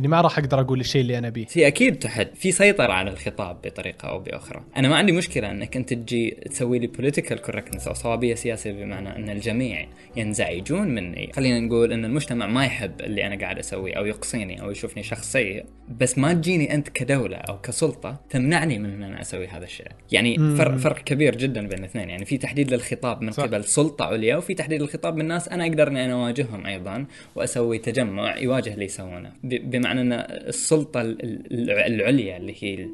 يعني 0.00 0.08
ما 0.08 0.20
راح 0.20 0.38
أقدر 0.38 0.60
أقول 0.60 0.80
الشيء 0.80 1.00
اللي 1.00 1.18
أنا 1.18 1.28
بيه 1.28 1.44
في 1.44 1.66
أكيد 1.66 1.98
تحد. 1.98 2.28
في 2.34 2.52
سيطرة 2.52 2.92
على 2.92 3.10
الخطاب 3.10 3.60
بطريقة 3.64 4.08
أو 4.08 4.18
بأخرى. 4.18 4.62
أنا 4.76 4.88
ما 4.88 4.96
عندي 4.96 5.12
مشكلة 5.12 5.50
إنك 5.50 5.76
أنت 5.76 5.94
تجي 5.94 6.30
تسوي 6.30 6.78
لي 6.78 6.86
political 6.86 7.38
correctness 7.38 7.88
أو 7.88 7.94
صوابية 7.94 8.34
سياسية 8.34 8.72
بمعنى 8.72 9.16
إن 9.16 9.30
الجميع 9.30 9.86
ينزعجون 10.16 10.88
مني. 10.88 11.30
خلينا 11.32 11.60
نقول 11.60 11.92
إن 11.92 12.04
المجتمع 12.04 12.46
ما 12.46 12.64
يحب 12.64 13.00
اللي 13.00 13.26
أنا 13.26 13.40
قاعد 13.40 13.58
أسويه 13.58 13.94
أو 13.94 14.06
يقصيني 14.06 14.62
أو 14.62 14.70
يشوفني 14.70 15.02
شخص 15.02 15.32
سيء 15.32 15.64
بس 16.00 16.18
ما 16.18 16.32
تجيني 16.32 16.74
أنت 16.74 16.88
كدولة 16.88 17.36
أو 17.36 17.60
كسلطة 17.60 18.20
تمنعني 18.30 18.78
من 18.78 18.90
إن 18.92 19.02
أنا 19.02 19.20
أسوي 19.20 19.46
هذا 19.46 19.64
الشيء. 19.64 19.86
يعني 20.12 20.56
فرق 20.56 20.76
فرق 20.76 20.98
كبير 20.98 21.36
جدا 21.36 21.68
بين 21.68 21.78
الاثنين 21.78 22.10
يعني 22.10 22.24
في 22.24 22.38
تحديد 22.38 22.74
للخطاب 22.74 23.22
من 23.22 23.32
صح. 23.32 23.42
قبل 23.42 23.64
سلطة 23.64 24.04
عليا 24.04 24.36
وفي 24.36 24.54
تحديد 24.54 24.82
للخطاب 24.82 25.16
من 25.16 25.28
ناس 25.28 25.48
أنا 25.48 25.66
أقدر 25.66 25.88
إني 25.88 26.04
أنا 26.04 26.12
أواجههم 26.12 26.66
أيضا 26.66 27.06
وأسوي 27.34 27.78
تجمع 27.78 28.36
يواجه 28.36 28.74
اللي 28.74 28.84
يسوونه. 28.84 29.32
بمعنى 29.42 29.89
إن 29.98 30.12
السلطة 30.12 31.00
العليا 31.00 32.36
اللي 32.36 32.54
هي 32.60 32.88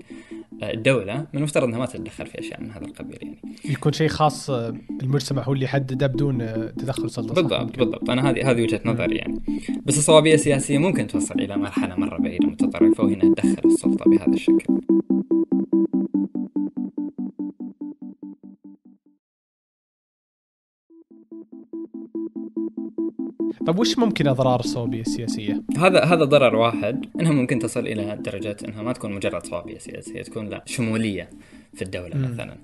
الدولة 0.62 1.14
من 1.14 1.26
المفترض 1.38 1.64
إنها 1.64 1.78
ما 1.78 1.86
تتدخل 1.86 2.26
في 2.26 2.38
أشياء 2.38 2.60
من 2.60 2.70
هذا 2.70 2.84
القبيل 2.84 3.18
يعني. 3.22 3.38
يكون 3.64 3.92
شيء 3.92 4.08
خاص 4.08 4.50
المجتمع 5.02 5.42
هو 5.42 5.52
اللي 5.52 5.64
يحدده 5.64 6.06
بدون 6.06 6.38
تدخل 6.78 7.10
سلطة 7.10 7.34
بالضبط 7.34 7.78
بالضبط. 7.78 8.10
أنا 8.10 8.30
هذه 8.30 8.50
هذه 8.50 8.62
وجهة 8.62 8.80
نظري 8.84 9.16
يعني. 9.16 9.42
بس 9.84 9.98
الصوابية 9.98 10.34
السياسية 10.34 10.78
ممكن 10.78 11.06
توصل 11.06 11.34
إلى 11.34 11.56
مرحلة 11.56 11.94
مرة 11.94 12.18
بعيدة 12.18 12.46
متطرفة 12.46 13.04
وهنا 13.04 13.34
تدخل 13.34 13.68
السلطة 13.68 14.10
بهذا 14.10 14.34
الشكل. 14.34 14.80
طيب 23.66 23.78
وش 23.78 23.98
ممكن 23.98 24.28
أضرار 24.28 24.60
الصوابيه 24.60 25.00
السياسيه؟ 25.00 25.62
هذا 25.78 26.04
هذا 26.04 26.24
ضرر 26.24 26.56
واحد 26.56 27.06
إنها 27.20 27.32
ممكن 27.32 27.58
تصل 27.58 27.86
إلى 27.86 28.16
درجه 28.20 28.56
إنها 28.68 28.82
ما 28.82 28.92
تكون 28.92 29.12
مجرد 29.12 29.46
صوابيه 29.46 29.78
سياسية 29.78 30.22
تكون 30.22 30.48
لا 30.48 30.62
شمولية 30.66 31.30
في 31.74 31.82
الدولة 31.82 32.16
م. 32.16 32.22
مثلا 32.22 32.56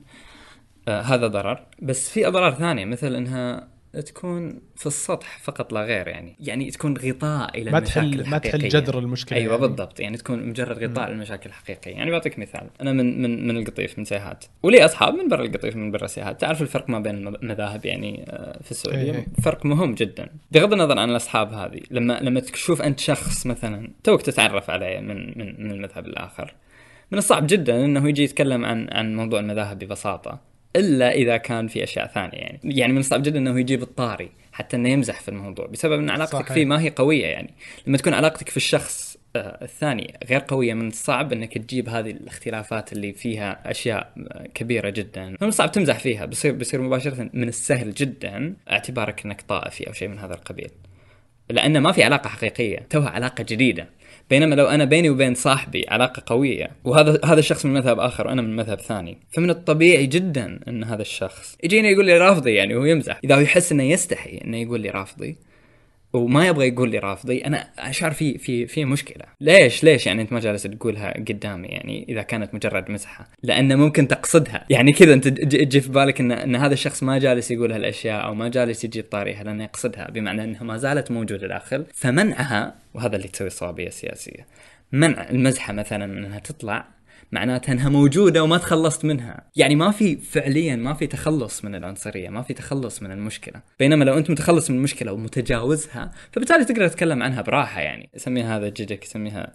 آه 0.88 1.00
هذا 1.00 1.26
ضرر 1.26 1.66
بس 1.82 2.10
في 2.10 2.26
أضرار 2.28 2.54
ثانية 2.54 2.84
مثل 2.84 3.14
إنها 3.14 3.68
تكون 4.00 4.60
في 4.76 4.86
السطح 4.86 5.38
فقط 5.38 5.72
لا 5.72 5.80
غير 5.80 6.08
يعني. 6.08 6.36
يعني 6.40 6.70
تكون 6.70 6.96
غطاء 6.96 7.60
إلى 7.60 7.70
ما 7.70 7.80
تحل 7.80 8.28
ما 8.28 8.38
تحل 8.38 8.68
جذر 8.68 8.98
المشكلة 8.98 9.38
أيوه 9.38 9.54
يعني. 9.54 9.66
بالضبط. 9.66 10.00
يعني 10.00 10.16
تكون 10.16 10.48
مجرد 10.48 10.84
غطاء 10.84 11.10
للمشاكل 11.10 11.48
الحقيقية. 11.48 11.92
يعني 11.92 12.10
بعطيك 12.10 12.38
مثال. 12.38 12.70
أنا 12.80 12.92
من 12.92 13.22
من 13.22 13.46
من 13.46 13.56
القطيف 13.56 13.98
من 13.98 14.04
سيهات 14.04 14.44
ولي 14.62 14.84
أصحاب 14.84 15.14
من 15.14 15.28
برا 15.28 15.44
القطيف 15.44 15.76
من 15.76 15.90
برا 15.90 16.06
سيهات 16.06 16.40
تعرف 16.40 16.62
الفرق 16.62 16.90
ما 16.90 16.98
بين 16.98 17.28
المذاهب 17.28 17.86
يعني 17.86 18.24
آه، 18.28 18.62
في 18.62 18.70
السعودية؟ 18.70 19.12
أيه. 19.12 19.26
فرق 19.42 19.66
مهم 19.66 19.94
جدا. 19.94 20.28
بغض 20.52 20.72
النظر 20.72 20.98
عن 20.98 21.10
الأصحاب 21.10 21.52
هذه 21.52 21.80
لما 21.90 22.20
لما 22.20 22.40
تشوف 22.40 22.82
أنت 22.82 23.00
شخص 23.00 23.46
مثلا 23.46 23.90
توك 24.04 24.22
تتعرف 24.22 24.70
عليه 24.70 25.00
من 25.00 25.38
من 25.38 25.64
من 25.64 25.70
المذهب 25.70 26.06
الآخر. 26.06 26.54
من 27.10 27.18
الصعب 27.18 27.46
جدا 27.46 27.84
إنه 27.84 28.08
يجي 28.08 28.22
يتكلم 28.22 28.64
عن 28.64 28.88
عن 28.92 29.16
موضوع 29.16 29.40
المذاهب 29.40 29.78
ببساطة. 29.78 30.51
إلا 30.76 31.12
إذا 31.12 31.36
كان 31.36 31.68
في 31.68 31.84
أشياء 31.84 32.06
ثانية 32.06 32.38
يعني. 32.38 32.60
يعني 32.64 32.92
من 32.92 32.98
الصعب 32.98 33.22
جدا 33.22 33.38
إنه 33.38 33.60
يجيب 33.60 33.82
الطاري 33.82 34.30
حتى 34.52 34.76
إنه 34.76 34.88
يمزح 34.88 35.20
في 35.20 35.28
الموضوع 35.28 35.66
بسبب 35.66 35.98
إن 35.98 36.10
علاقتك 36.10 36.34
صحيح. 36.34 36.52
فيه 36.52 36.64
ما 36.64 36.80
هي 36.80 36.90
قوية 36.90 37.26
يعني. 37.26 37.54
لما 37.86 37.96
تكون 37.96 38.14
علاقتك 38.14 38.48
في 38.48 38.56
الشخص 38.56 39.16
آه، 39.36 39.58
الثاني 39.62 40.18
غير 40.30 40.40
قوية 40.48 40.74
من 40.74 40.88
الصعب 40.88 41.32
إنك 41.32 41.58
تجيب 41.58 41.88
هذه 41.88 42.10
الاختلافات 42.10 42.92
اللي 42.92 43.12
فيها 43.12 43.70
أشياء 43.70 44.12
آه، 44.32 44.46
كبيرة 44.54 44.90
جدا. 44.90 45.36
من 45.40 45.48
الصعب 45.48 45.72
تمزح 45.72 45.98
فيها 45.98 46.26
بصير 46.26 46.52
بصير 46.52 46.80
مباشرة 46.80 47.30
من 47.32 47.48
السهل 47.48 47.94
جدا 47.94 48.56
اعتبارك 48.70 49.24
إنك 49.24 49.42
طائفي 49.42 49.86
أو 49.86 49.92
شيء 49.92 50.08
من 50.08 50.18
هذا 50.18 50.34
القبيل. 50.34 50.70
لأن 51.50 51.78
ما 51.78 51.92
في 51.92 52.02
علاقة 52.02 52.28
حقيقية 52.28 52.86
توها 52.90 53.08
علاقة 53.08 53.44
جديدة. 53.48 53.88
بينما 54.32 54.54
لو 54.54 54.66
أنا 54.66 54.84
بيني 54.84 55.10
وبين 55.10 55.34
صاحبي 55.34 55.84
علاقة 55.88 56.22
قوية 56.26 56.70
وهذا 56.84 57.20
هذا 57.24 57.38
الشخص 57.38 57.66
من 57.66 57.72
مذهب 57.74 58.00
آخر 58.00 58.26
وأنا 58.26 58.42
من 58.42 58.56
مذهب 58.56 58.80
ثاني 58.80 59.18
فمن 59.30 59.50
الطبيعي 59.50 60.06
جدا 60.06 60.60
إن 60.68 60.84
هذا 60.84 61.02
الشخص. 61.02 61.56
يجيني 61.64 61.92
يقول 61.92 62.06
لي 62.06 62.18
رافضي 62.18 62.54
يعني 62.54 62.74
وهو 62.74 62.84
يمزح. 62.84 63.20
إذا 63.24 63.34
هو 63.36 63.40
يحس 63.40 63.72
إنه 63.72 63.82
يستحي 63.82 64.40
إنه 64.44 64.56
يقول 64.56 64.80
لي 64.80 64.90
رافضي 64.90 65.36
وما 66.12 66.46
يبغى 66.46 66.68
يقول 66.68 66.90
لي 66.90 66.98
رافضي 66.98 67.38
أنا 67.38 67.68
أشعر 67.78 68.10
في 68.10 68.38
في 68.38 68.66
في 68.66 68.84
مشكلة. 68.84 69.24
ليش؟ 69.40 69.84
ليش 69.84 70.06
يعني 70.06 70.22
أنت 70.22 70.32
ما 70.32 70.40
جالس 70.40 70.62
تقولها 70.62 71.12
قدامي 71.12 71.68
يعني 71.68 72.06
إذا 72.08 72.22
كانت 72.22 72.54
مجرد 72.54 72.90
مزحه 72.90 73.28
لأن 73.42 73.78
ممكن 73.78 74.08
تقصدها. 74.08 74.64
يعني 74.70 74.92
كذا 74.92 75.14
أنت 75.14 75.28
تجي 75.28 75.80
في 75.80 75.88
بالك 75.88 76.20
إن 76.20 76.32
إن 76.32 76.56
هذا 76.56 76.74
الشخص 76.74 77.02
ما 77.02 77.18
جالس 77.18 77.50
يقول 77.50 77.72
هالاشياء 77.72 78.24
أو 78.24 78.34
ما 78.34 78.48
جالس 78.48 78.84
يجيب 78.84 79.04
طاريها 79.10 79.44
لأنه 79.44 79.64
يقصدها 79.64 80.10
بمعنى 80.10 80.44
إنها 80.44 80.62
ما 80.62 80.76
زالت 80.76 81.10
موجودة 81.10 81.48
داخل 81.48 81.84
فمنعها 81.94 82.74
وهذا 82.94 83.16
اللي 83.16 83.28
تسوي 83.28 83.46
الصوابية 83.46 83.86
السياسية 83.86 84.46
منع 84.92 85.30
المزحة 85.30 85.72
مثلا 85.72 86.04
إنها 86.04 86.38
تطلع 86.38 86.84
معناتها 87.32 87.72
انها 87.72 87.88
موجودة 87.88 88.42
وما 88.42 88.58
تخلصت 88.58 89.04
منها. 89.04 89.50
يعني 89.56 89.74
ما 89.74 89.90
في 89.90 90.16
فعليا 90.16 90.76
ما 90.76 90.94
في 90.94 91.06
تخلص 91.06 91.64
من 91.64 91.74
العنصرية 91.74 92.28
ما 92.28 92.42
في 92.42 92.54
تخلص 92.54 93.02
من 93.02 93.12
المشكلة. 93.12 93.62
بينما 93.78 94.04
لو 94.04 94.18
انت 94.18 94.30
متخلص 94.30 94.70
من 94.70 94.76
المشكلة 94.76 95.12
ومتجاوزها 95.12 96.12
فبالتالي 96.32 96.64
تقدر 96.64 96.88
تتكلم 96.88 97.22
عنها 97.22 97.42
براحة 97.42 97.80
يعني. 97.80 98.10
يسميها 98.14 98.56
هذا 98.58 98.68
جيجك 98.68 99.04
يسميها 99.04 99.52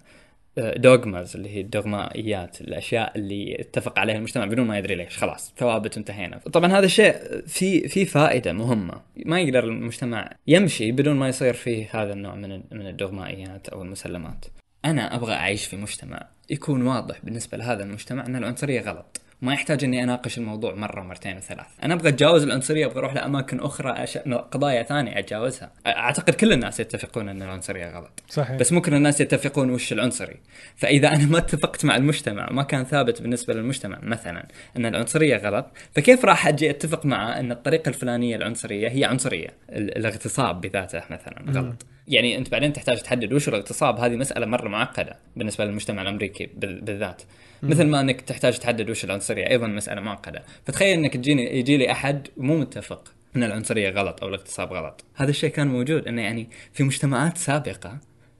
دوغماز 0.57 1.35
اللي 1.35 1.49
هي 1.49 1.61
الدوغمائيات 1.61 2.61
الأشياء 2.61 3.11
اللي 3.15 3.57
اتفق 3.59 3.99
عليها 3.99 4.15
المجتمع 4.15 4.45
بدون 4.45 4.67
ما 4.67 4.77
يدري 4.77 4.95
ليش. 4.95 5.17
خلاص 5.17 5.53
ثوابت 5.57 5.97
انتهينا. 5.97 6.37
طبعا 6.37 6.71
هذا 6.71 6.85
الشيء 6.85 7.13
في 7.47 7.87
في 7.87 8.05
فائدة 8.05 8.53
مهمة. 8.53 9.01
ما 9.25 9.41
يقدر 9.41 9.63
المجتمع 9.63 10.31
يمشي 10.47 10.91
بدون 10.91 11.15
ما 11.15 11.27
يصير 11.27 11.53
فيه 11.53 11.89
هذا 11.91 12.13
النوع 12.13 12.35
من 12.35 12.49
من 12.71 12.87
الدوغمائيات 12.87 13.69
أو 13.69 13.81
المسلمات. 13.81 14.45
أنا 14.89 15.15
أبغى 15.15 15.33
أعيش 15.33 15.65
في 15.65 15.77
مجتمع 15.77 16.27
يكون 16.49 16.81
واضح 16.87 17.15
بالنسبة 17.23 17.57
لهذا 17.57 17.83
المجتمع 17.83 18.25
إن 18.25 18.35
العنصرية 18.35 18.81
غلط. 18.81 19.21
ما 19.41 19.53
يحتاج 19.53 19.83
إني 19.83 20.03
أناقش 20.03 20.37
الموضوع 20.37 20.75
مرة 20.75 21.01
مرتين 21.01 21.37
وثلاث. 21.37 21.65
أنا 21.83 21.93
أبغى 21.93 22.09
أتجاوز 22.09 22.43
العنصرية 22.43 22.85
أبغى 22.85 22.99
أروح 22.99 23.13
لأماكن 23.13 23.59
أخرى 23.59 23.91
أش... 23.91 24.17
قضايا 24.17 24.83
ثانية 24.83 25.19
أتجاوزها. 25.19 25.71
أعتقد 25.87 26.33
كل 26.33 26.53
الناس 26.53 26.79
يتفقون 26.79 27.29
إن 27.29 27.41
العنصرية 27.41 27.89
غلط. 27.89 28.23
صحيح. 28.29 28.55
بس 28.57 28.71
ممكن 28.73 28.93
الناس 28.93 29.21
يتفقون 29.21 29.69
وش 29.69 29.93
العنصري. 29.93 30.37
فإذا 30.75 31.07
أنا 31.07 31.25
ما 31.25 31.37
اتفقت 31.37 31.85
مع 31.85 31.95
المجتمع 31.95 32.49
ما 32.51 32.63
كان 32.63 32.83
ثابت 32.83 33.21
بالنسبة 33.21 33.53
للمجتمع 33.53 33.99
مثلا 34.01 34.47
إن 34.77 34.85
العنصرية 34.85 35.37
غلط 35.37 35.65
فكيف 35.95 36.25
راح 36.25 36.47
أجي 36.47 36.69
أتفق 36.69 37.05
مع 37.05 37.39
إن 37.39 37.51
الطريقة 37.51 37.89
الفلانية 37.89 38.35
العنصرية 38.35 38.89
هي 38.89 39.05
عنصرية 39.05 39.49
الاغتصاب 39.69 40.61
بذاته 40.61 41.03
مثلا 41.09 41.45
غلط؟ 41.49 41.85
يعني 42.07 42.37
أنت 42.37 42.49
بعدين 42.49 42.73
تحتاج 42.73 43.01
تحدد 43.01 43.33
وش 43.33 43.47
الاغتصاب. 43.49 43.99
هذه 43.99 44.15
مسألة 44.15 44.45
مرة 44.45 44.69
معقدة 44.69 45.17
بالنسبة 45.35 45.65
للمجتمع 45.65 46.01
الأمريكي 46.01 46.49
بالذات. 46.55 47.21
مثل 47.63 47.87
ما 47.87 48.01
أنك 48.01 48.21
تحتاج 48.21 48.59
تحدد 48.59 48.89
وش 48.89 49.03
العنصرية 49.03 49.49
أيضا 49.49 49.67
مسألة 49.67 50.01
معقدة. 50.01 50.43
فتخيل 50.65 50.97
أنك 50.97 51.13
تجيني 51.13 51.59
يجي 51.59 51.77
لي 51.77 51.91
أحد 51.91 52.27
مو 52.37 52.57
متفق 52.57 53.13
إن 53.35 53.43
العنصرية 53.43 53.89
غلط 53.89 54.21
أو 54.23 54.29
الاغتصاب 54.29 54.73
غلط. 54.73 55.03
هذا 55.15 55.29
الشيء 55.29 55.49
كان 55.49 55.67
موجود 55.67 56.07
إنه 56.07 56.21
يعني 56.21 56.49
في 56.73 56.83
مجتمعات 56.83 57.37
سابقة 57.37 57.97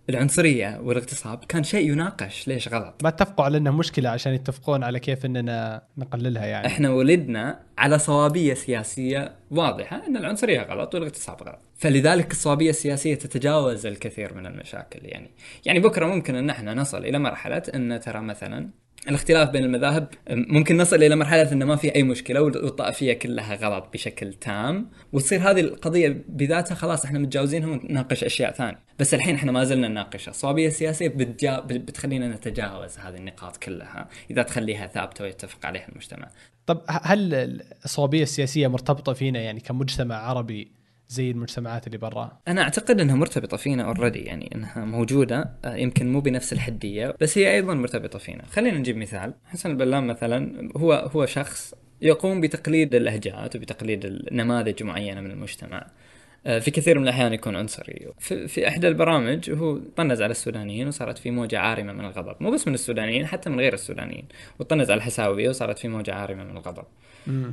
العنصرية 0.10 0.80
والاغتصاب 0.84 1.46
كان 1.50 1.64
شيء 1.64 1.92
يناقش. 1.92 2.48
ليش 2.48 2.68
غلط؟ 2.68 3.04
ما 3.04 3.10
اتفقوا 3.10 3.46
على 3.46 3.58
انها 3.58 3.72
مشكلة 3.72 4.10
عشان 4.10 4.34
يتفقون 4.34 4.84
على 4.84 5.00
كيف 5.00 5.26
إننا 5.26 5.82
نقللها 5.98 6.46
يعني. 6.46 6.68
إحنا 6.68 6.90
ولدنا 6.90 7.60
على 7.78 8.00
صوابية 8.00 8.54
سياسية 8.54 9.36
واضحة 9.52 10.08
إن 10.08 10.18
العنصرية 10.18 10.62
غلط 10.62 10.96
والاغتصاب 10.96 11.44
غلط. 11.44 11.60
فلذلك 11.76 12.32
الصوابية 12.32 12.70
السياسية 12.70 13.16
تتجاوز 13.16 13.86
الكثير 13.86 14.34
من 14.34 14.46
المشاكل 14.46 15.00
يعني. 15.04 15.32
يعني 15.66 15.80
بكرة 15.80 16.06
ممكن 16.06 16.36
إن 16.36 16.50
إحنا 16.50 16.74
نصل 16.74 17.06
إلى 17.06 17.20
مرحلة 17.20 17.64
إن 17.76 18.00
ترى 18.00 18.22
مثلا 18.22 18.70
الاختلاف 19.10 19.50
بين 19.50 19.64
المذاهب 19.64 20.08
ممكن 20.30 20.78
نصل 20.78 20.96
إلى 20.96 21.16
مرحلة 21.16 21.52
انه 21.52 21.66
ما 21.66 21.76
في 21.76 21.96
أي 21.96 22.04
مشكلة 22.04 22.42
والطائفية 22.42 23.14
كلها 23.14 23.56
غلط 23.56 23.90
بشكل 23.94 24.34
تام. 24.34 24.90
وتصير 25.14 25.40
هذه 25.40 25.60
القضية 25.60 26.24
بذاتها 26.30 26.76
خلاص 26.76 27.06
إحنا 27.06 27.20
متجاوزينها 27.20 27.70
ونناقش 27.70 28.24
أشياء 28.24 28.52
ثانية. 28.52 28.80
بس 29.00 29.14
الحين 29.14 29.36
إحنا 29.36 29.52
ما 29.52 29.64
زلنا 29.64 29.88
نناقشها 29.88 30.32
الصوابيه 30.32 30.68
السياسيه 30.68 31.08
بتجا... 31.08 31.60
بتخلينا 31.60 32.28
نتجاوز 32.28 32.98
هذه 32.98 33.16
النقاط 33.16 33.58
كلها 33.58 34.08
إذا 34.32 34.44
تخليها 34.44 34.88
ثابتة 34.88 35.24
ويتفق 35.24 35.66
عليها 35.66 35.88
المجتمع. 35.90 36.28
طب 36.66 36.82
هل 36.88 37.34
الصوابيه 37.86 38.24
السياسية 38.24 38.68
مرتبطة 38.68 39.14
فينا 39.14 39.40
يعني 39.40 39.60
كمجتمع 39.60 40.16
عربي 40.16 40.77
زي 41.10 41.32
المجتمعات 41.32 41.88
اللي 41.88 41.98
برا. 41.98 42.40
أنا 42.48 42.62
أعتقد 42.62 43.02
إنها 43.02 43.16
مرتبطة 43.16 43.58
فينا 43.58 43.84
اوريدي 43.84 44.20
يعني 44.20 44.50
إنها 44.56 44.86
موجودة 44.86 45.52
آه، 45.66 45.76
يمكن 45.76 46.12
مو 46.12 46.20
بنفس 46.20 46.54
الحدية 46.54 47.16
بس 47.22 47.38
هي 47.38 47.56
أيضا 47.56 47.74
مرتبطة 47.74 48.20
فينا. 48.20 48.46
خلينا 48.46 48.78
نجيب 48.78 48.98
مثال. 48.98 49.34
حسن 49.46 49.70
البلام 49.72 50.08
مثلا 50.08 50.70
هو 50.78 50.94
هو 50.94 51.26
شخص 51.26 51.74
يقوم 52.02 52.42
بتقليد 52.42 52.96
اللهجات 52.96 53.56
وبتقليد 53.56 54.26
نماذج 54.32 54.84
معينة 54.84 55.22
من 55.22 55.32
المجتمع. 55.32 55.88
في 56.48 56.72
كثير 56.72 57.00
من 57.00 57.04
الأحيان 57.04 57.34
يكون 57.34 57.56
عنصري. 57.56 58.08
في, 58.20 58.48
في 58.48 58.68
إحدى 58.68 58.88
البرامج 58.88 59.52
هو 59.52 59.78
طنز 59.96 60.22
على 60.22 60.32
السودانيين 60.32 60.88
وصارت 60.88 61.18
في 61.18 61.32
موجة 61.32 61.60
عارمة 61.60 61.94
من 61.94 62.06
الغضب. 62.06 62.36
مو 62.40 62.52
بس 62.52 62.68
من 62.68 62.74
السودانيين 62.74 63.28
حتى 63.28 63.50
من 63.50 63.60
غير 63.60 63.74
السودانيين. 63.74 64.26
وطنز 64.60 64.92
على 64.92 64.98
الحساوية 64.98 65.50
وصارت 65.50 65.80
في 65.80 65.88
موجة 65.88 66.14
عارمة 66.14 66.44
من 66.44 66.58
الغضب. 66.58 66.84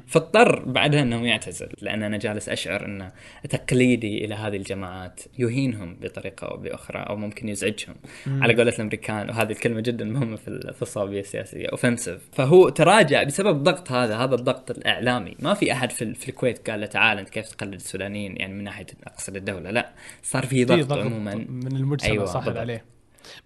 فاضطر 0.07 0.65
بعدها 0.65 1.03
إنه 1.03 1.27
يعتزل 1.27 1.69
لأن 1.83 2.03
أنا 2.03 2.17
جالس 2.17 2.49
أشعر 2.49 2.85
إن 2.85 3.11
تقليدي 3.51 4.25
إلى 4.25 4.35
هذه 4.35 4.57
الجماعات 4.57 5.21
يهينهم 5.39 5.97
بطريقة 6.03 6.47
أو 6.47 6.57
بأخرى 6.57 6.99
أو 6.99 7.17
ممكن 7.17 7.49
يزعجهم. 7.49 7.95
مم. 8.27 8.43
على 8.43 8.55
قولة 8.55 8.73
الأمريكان 8.73 9.31
وهذه 9.31 9.53
الكلمة 9.53 9.81
جدا 9.81 10.05
مهمة 10.05 10.37
في 10.73 10.83
الصوابية 10.83 11.21
السياسية 11.21 11.67
offensive 11.67 12.19
فهو 12.33 12.69
تراجع 12.69 13.23
بسبب 13.23 13.57
الضغط 13.57 13.93
هذا 13.93 14.17
هذا 14.17 14.35
الضغط 14.35 14.71
الإعلامي. 14.71 15.37
ما 15.39 15.55
في 15.55 15.73
أحد 15.73 15.91
في, 15.91 16.15
في 16.15 16.29
الكويت 16.29 16.71
قال 16.71 16.81
له 16.81 16.87
تعال 16.87 17.19
أنت 17.19 17.29
كيف 17.29 17.51
تقلد 17.51 17.75
السودانيين؟ 17.75 18.37
يعني 18.37 18.55
من 18.55 18.65
ناحية 18.65 18.84
أقصد 19.07 19.37
الدولة. 19.37 19.71
لا 19.71 19.93
صار 20.23 20.47
في 20.47 20.65
ضغط, 20.65 20.87
ضغط 20.87 20.99
عموما. 20.99 21.35
من 21.35 21.77
المجتمع 21.77 22.11
أيوة 22.11 22.25
صاحب 22.25 22.57
عليه. 22.57 22.85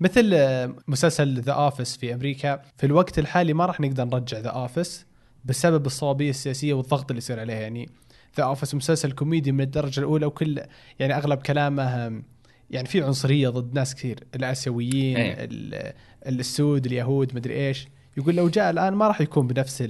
مثل 0.01 0.37
مسلسل 0.89 1.41
The 1.41 1.53
Office 1.53 1.97
في 1.97 2.15
أمريكا 2.15 2.63
في 2.77 2.87
الوقت 2.87 3.19
الحالي 3.19 3.53
ما 3.53 3.67
راح 3.67 3.81
نقدر 3.81 4.05
نرجع 4.05 4.39
The 4.39 4.49
Office 4.49 5.07
بسبب 5.45 5.87
الصوابية 5.87 6.31
السياسية 6.31 6.75
والضغط 6.75 7.11
اللي 7.11 7.19
يصير 7.19 7.41
عليها 7.41 7.61
يعني 7.61 7.89
The 8.37 8.45
Office 8.45 8.75
مسلسل 8.75 9.13
كوميدي 9.13 9.53
من 9.53 9.61
الدرجة 9.61 10.01
الأولى 10.01 10.27
وكل 10.27 10.61
يعني 10.99 11.17
أغلب 11.17 11.39
كلامه 11.39 12.23
يعني 12.71 12.89
في 12.89 13.03
عنصرية 13.03 13.49
ضد 13.49 13.75
ناس 13.75 13.95
كثير. 13.95 14.25
الآسيويين 14.35 15.17
أيه. 15.17 15.49
السود 16.27 16.87
اليهود 16.87 17.35
مدري 17.35 17.69
إيش. 17.69 17.89
يقول 18.17 18.37
لو 18.37 18.49
جاء 18.49 18.71
الآن 18.71 18.95
ما 18.95 19.09
راح 19.09 19.21
يكون 19.21 19.47
بنفس 19.47 19.83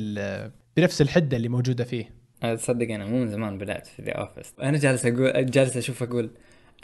بنفس 0.77 1.03
الحدة 1.03 1.37
اللي 1.37 1.49
موجودة 1.49 1.85
فيه. 1.85 2.18
تصدق 2.41 2.91
أنا 2.91 3.07
مو 3.07 3.19
من 3.19 3.29
زمان 3.29 3.59
بدأت 3.59 3.87
في 3.87 4.03
The 4.03 4.13
Office 4.13 4.53
أنا 4.63 4.79
جالس 4.79 5.07
أقول 5.07 5.51
جالس 5.51 5.77
أشوف 5.77 6.03
أقول 6.03 6.31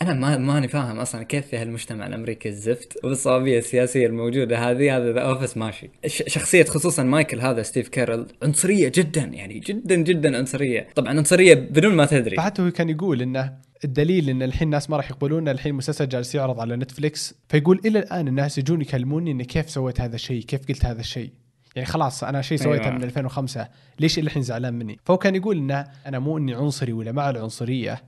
أنا 0.02 0.14
ما 0.14 0.38
ماني 0.38 0.68
فاهم 0.68 0.98
أصلا 0.98 1.22
كيف 1.22 1.46
في 1.46 1.56
هالمجتمع 1.56 2.06
الأمريكي 2.06 2.48
الزفت 2.48 3.04
والصوابية 3.04 3.58
السياسية 3.58 4.06
الموجودة. 4.06 4.70
هذه 4.70 4.96
هذا 4.96 5.12
The 5.12 5.20
Office 5.20 5.56
ماشي. 5.56 5.90
شخصية 6.06 6.64
خصوصا 6.64 7.02
مايكل 7.02 7.40
هذا 7.40 7.62
ستيف 7.62 7.88
كاريل 7.88 8.26
عنصرية 8.42 8.92
جدا 8.94 9.20
يعني 9.20 9.58
جدا 9.58 9.94
جدا 9.94 10.36
عنصرية. 10.36 10.88
طبعا 10.94 11.08
عنصرية 11.08 11.54
بدون 11.54 11.94
ما 11.94 12.06
تدري. 12.06 12.36
فحتى 12.36 12.62
هو 12.62 12.70
كان 12.70 12.88
يقول 12.88 13.22
إنه 13.22 13.58
الدليل 13.84 14.30
إن 14.30 14.42
الحين 14.42 14.68
الناس 14.68 14.90
ما 14.90 14.96
راح 14.96 15.10
يقبلون 15.10 15.48
الحين 15.48 15.74
مسلسل 15.74 16.08
جالس 16.08 16.34
يعرض 16.34 16.60
على 16.60 16.76
نتفليكس 16.76 17.34
فيقول 17.48 17.80
إلى 17.84 17.98
الآن 17.98 18.28
الناس 18.28 18.58
يجون 18.58 18.80
يكلموني 18.80 19.30
اني 19.30 19.44
كيف 19.44 19.70
سويت 19.70 20.00
هذا 20.00 20.14
الشيء 20.14 20.42
كيف 20.42 20.68
قلت 20.68 20.84
هذا 20.84 21.00
الشيء. 21.00 21.30
يعني 21.76 21.86
خلاص 21.88 22.24
أنا 22.24 22.42
شيء 22.42 22.58
سويته 22.58 22.84
أيوة. 22.84 22.94
من 22.94 23.02
2005 23.02 23.68
ليش 24.00 24.18
الحين 24.18 24.42
زعلان 24.42 24.74
مني 24.74 24.98
فهو 25.04 25.18
كان 25.18 25.34
يقول 25.34 25.56
إنه 25.56 25.86
أنا 26.06 26.18
مو 26.18 26.38
إني 26.38 26.54
عنصري 26.54 26.92
ولا 26.92 27.12
مع 27.12 27.30
العنصرية 27.30 28.02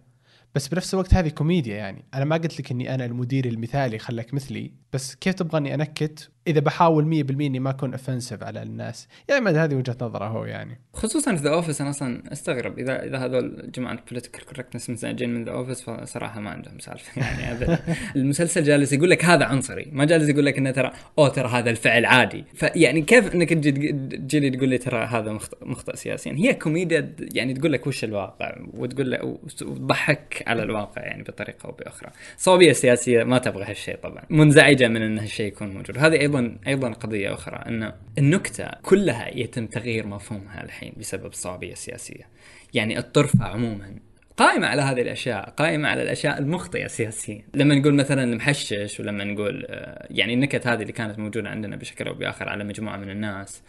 بس 0.55 0.69
بنفس 0.69 0.95
الوقت 0.95 1.15
هذه 1.15 1.29
كوميديا 1.29 1.77
يعني 1.77 2.05
أنا 2.15 2.25
ما 2.25 2.37
قلت 2.37 2.61
لك 2.61 2.71
إني 2.71 2.95
أنا 2.95 3.05
المدير 3.05 3.47
المثالي 3.47 3.99
خلك 3.99 4.35
مثلي 4.35 4.73
بس 4.93 5.15
كيف 5.15 5.35
تبغاني 5.35 5.75
أنكت 5.75 6.31
إذا 6.47 6.61
بحاول 6.61 7.25
100% 7.29 7.31
إني 7.31 7.59
ما 7.59 7.71
أكون 7.71 7.93
offensive 7.93 8.43
على 8.43 8.63
الناس. 8.63 9.09
يعني 9.29 9.41
ما 9.41 9.65
هذه 9.65 9.75
وجهة 9.75 9.97
نظره 10.01 10.25
هو 10.25 10.45
يعني. 10.45 10.81
خصوصا 10.95 11.37
في 11.37 11.43
The 11.43 11.51
Office 11.51 11.81
أنا 11.81 11.91
أصلا 11.91 12.23
أستغرب. 12.33 12.79
إذا 12.79 13.05
إذا 13.05 13.19
هذول 13.19 13.71
جماعة 13.75 13.99
political 14.09 14.45
correctness 14.45 14.91
مزعجين 14.91 15.35
من 15.35 15.45
The 15.45 15.53
Office 15.53 15.83
فصراحة 15.83 16.41
ما 16.41 16.51
عندهم 16.51 16.79
سالفة. 16.79 17.21
يعني 17.23 17.53
ابدا 17.53 17.79
المسلسل 18.17 18.63
جالس 18.63 18.93
يقول 18.93 19.11
لك 19.11 19.25
هذا 19.25 19.45
عنصري. 19.45 19.89
ما 19.93 20.05
جالس 20.05 20.29
يقول 20.29 20.47
لك 20.47 20.59
إنه 20.59 20.71
ترى 20.71 20.93
أوه 21.19 21.29
ترى 21.29 21.49
هذا 21.49 21.71
الفعل 21.71 22.05
عادي. 22.05 22.45
فيعني 22.55 23.03
كيف 23.03 23.35
إنك 23.35 23.53
تجي 23.53 24.41
لي 24.41 24.51
تقول 24.51 24.69
لي 24.69 24.79
ترى 24.79 25.05
هذا 25.05 25.39
مخطئ, 25.63 25.97
سياسيا؟ 25.97 26.33
هي 26.33 26.55
كوميديا 26.55 27.15
يعني 27.35 27.55
تقول 27.55 27.73
لك 27.73 27.87
وش 27.87 28.05
الواقع؟ 28.05 28.57
وتقول 28.75 29.11
لك 29.11 29.25
وتضحك 29.25 30.45
على 30.47 30.63
الواقع 30.63 31.03
يعني 31.03 31.23
بطريقة 31.23 31.67
أو 31.67 31.73
بأخرى. 31.73 32.11
صوابية 32.37 32.73
سياسية 32.73 33.25
ما 33.25 33.39
تبغى 33.39 33.65
هالشيء 33.65 33.97
طبعا. 33.97 34.23
منزعجة 34.31 34.89
من 34.89 35.03
إن 35.03 35.19
هالشيء 35.19 35.47
يكون 35.47 35.69
موجود. 35.69 35.99
هذه 35.99 36.21
أيضا 36.21 36.36
أيضا 36.67 36.93
قضية 36.93 37.35
أخرى 37.35 37.57
أن 37.57 37.93
النكتة 38.19 38.71
كلها 38.83 39.39
يتم 39.39 39.67
تغيير 39.67 40.07
مفهومها 40.07 40.65
الحين 40.65 40.93
بسبب 40.97 41.27
الصوابية 41.27 41.73
السياسية. 41.73 42.29
يعني 42.75 42.99
الطرفة 42.99 43.45
عموما 43.45 43.95
قائمة 44.37 44.67
على 44.67 44.83
هذه 44.83 45.03
الأشياء 45.03 45.51
قائمة 45.51 45.89
على 45.89 46.03
الأشياء 46.03 46.39
المخطئة 46.39 46.87
سياسيا. 46.87 47.43
لما 47.55 47.75
نقول 47.75 47.95
مثلا 47.95 48.25
المحشش 48.25 49.01
ولما 49.01 49.25
نقول 49.25 49.67
آه، 49.69 50.07
يعني 50.11 50.35
النكت 50.35 50.67
هذه 50.67 50.83
اللي 50.83 50.93
كانت 50.93 51.19
موجودة 51.19 51.49
عندنا 51.49 51.77
بشكل 51.77 52.09
أو 52.09 52.15
بآخر 52.15 52.49
على 52.49 52.65
مجموعة 52.65 52.97
من 52.97 53.11
الناس 53.11 53.63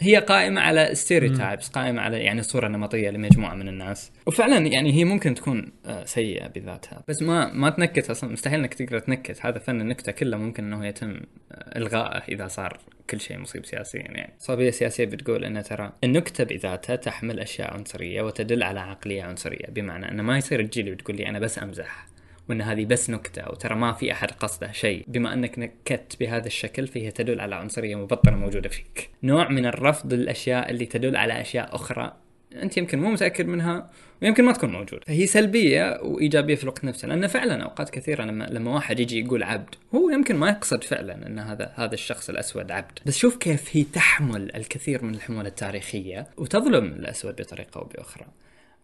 هي 0.00 0.16
قائمة 0.16 0.60
على 0.60 0.94
stereotypes 0.94 1.68
قائمة 1.68 2.02
على 2.02 2.18
يعني 2.18 2.42
صورة 2.42 2.68
نمطية 2.68 3.10
لمجموعة 3.10 3.54
من 3.54 3.68
الناس. 3.68 4.12
وفعلا 4.26 4.66
يعني 4.66 4.92
هي 4.92 5.04
ممكن 5.04 5.34
تكون 5.34 5.72
آه، 5.86 6.04
سيئة 6.04 6.46
بذاتها. 6.46 7.04
بس 7.08 7.22
ما 7.22 7.52
ما 7.52 7.70
تنكت 7.70 8.10
أصلا 8.10 8.32
مستحيل 8.32 8.58
إنك 8.58 8.74
تقدر 8.74 8.98
تنكت. 8.98 9.46
هذا 9.46 9.58
فن 9.58 9.80
النكتة 9.80 10.12
كله 10.12 10.36
ممكن 10.36 10.64
إنه 10.64 10.86
يتم 10.86 11.20
آه، 11.52 11.78
إلغائه 11.78 12.22
إذا 12.28 12.48
صار 12.48 12.78
كل 13.10 13.20
شيء 13.20 13.38
مصيب 13.38 13.66
سياسيا 13.66 14.00
يعني. 14.00 14.34
صوبية 14.38 14.70
سياسية 14.70 15.04
بتقول 15.04 15.44
إن 15.44 15.62
ترى 15.62 15.92
النكتة 16.04 16.44
بذاتها 16.44 16.96
تحمل 16.96 17.40
أشياء 17.40 17.74
عنصرية 17.74 18.22
وتدل 18.22 18.62
على 18.62 18.80
عقلية 18.80 19.22
عنصرية. 19.22 19.66
بمعنى 19.68 20.10
إنه 20.10 20.22
ما 20.22 20.38
يصير 20.38 20.66
تجي 20.66 20.82
لي 20.82 20.92
وتقول 20.92 21.16
لي 21.16 21.28
أنا 21.28 21.38
بس 21.38 21.62
أمزح. 21.62 22.06
وإن 22.48 22.62
هذه 22.62 22.84
بس 22.84 23.10
نكتة 23.10 23.50
وترى 23.50 23.74
ما 23.74 23.92
في 23.92 24.12
أحد 24.12 24.30
قصده 24.30 24.72
شيء. 24.72 25.04
بما 25.08 25.34
أنك 25.34 25.58
نكت 25.58 26.16
بهذا 26.20 26.46
الشكل 26.46 26.86
فهي 26.86 27.10
تدل 27.10 27.40
على 27.40 27.54
عنصرية 27.54 27.96
مبطنة 27.96 28.36
موجودة 28.36 28.68
فيك. 28.68 29.10
نوع 29.22 29.48
من 29.48 29.66
الرفض 29.66 30.14
للأشياء 30.14 30.70
اللي 30.70 30.86
تدل 30.86 31.16
على 31.16 31.40
أشياء 31.40 31.74
أخرى 31.74 32.12
أنت 32.54 32.76
يمكن 32.76 32.98
مو 32.98 33.10
متأكد 33.10 33.46
منها 33.46 33.90
ويمكن 34.22 34.44
ما 34.44 34.52
تكون 34.52 34.72
موجود 34.72 35.04
فهي 35.06 35.26
سلبية 35.26 36.00
وإيجابية 36.02 36.54
في 36.54 36.62
الوقت 36.62 36.84
نفسه 36.84 37.08
لأن 37.08 37.26
فعلا 37.26 37.62
أوقات 37.62 37.90
كثيرة 37.90 38.24
لما 38.24 38.44
لما 38.44 38.74
واحد 38.74 39.00
يجي 39.00 39.20
يقول 39.20 39.42
عبد 39.42 39.74
هو 39.94 40.10
يمكن 40.10 40.36
ما 40.36 40.48
يقصد 40.48 40.84
فعلا 40.84 41.26
إن 41.26 41.38
هذا 41.38 41.72
هذا 41.74 41.94
الشخص 41.94 42.30
الأسود 42.30 42.70
عبد. 42.70 42.98
بس 43.06 43.16
شوف 43.18 43.36
كيف 43.36 43.76
هي 43.76 43.84
تحمل 43.84 44.56
الكثير 44.56 45.04
من 45.04 45.14
الحمول 45.14 45.46
التاريخية 45.46 46.26
وتظلم 46.36 46.84
الأسود 46.84 47.36
بطريقة 47.36 47.78
أو 47.78 47.84
بأخرى. 47.84 48.26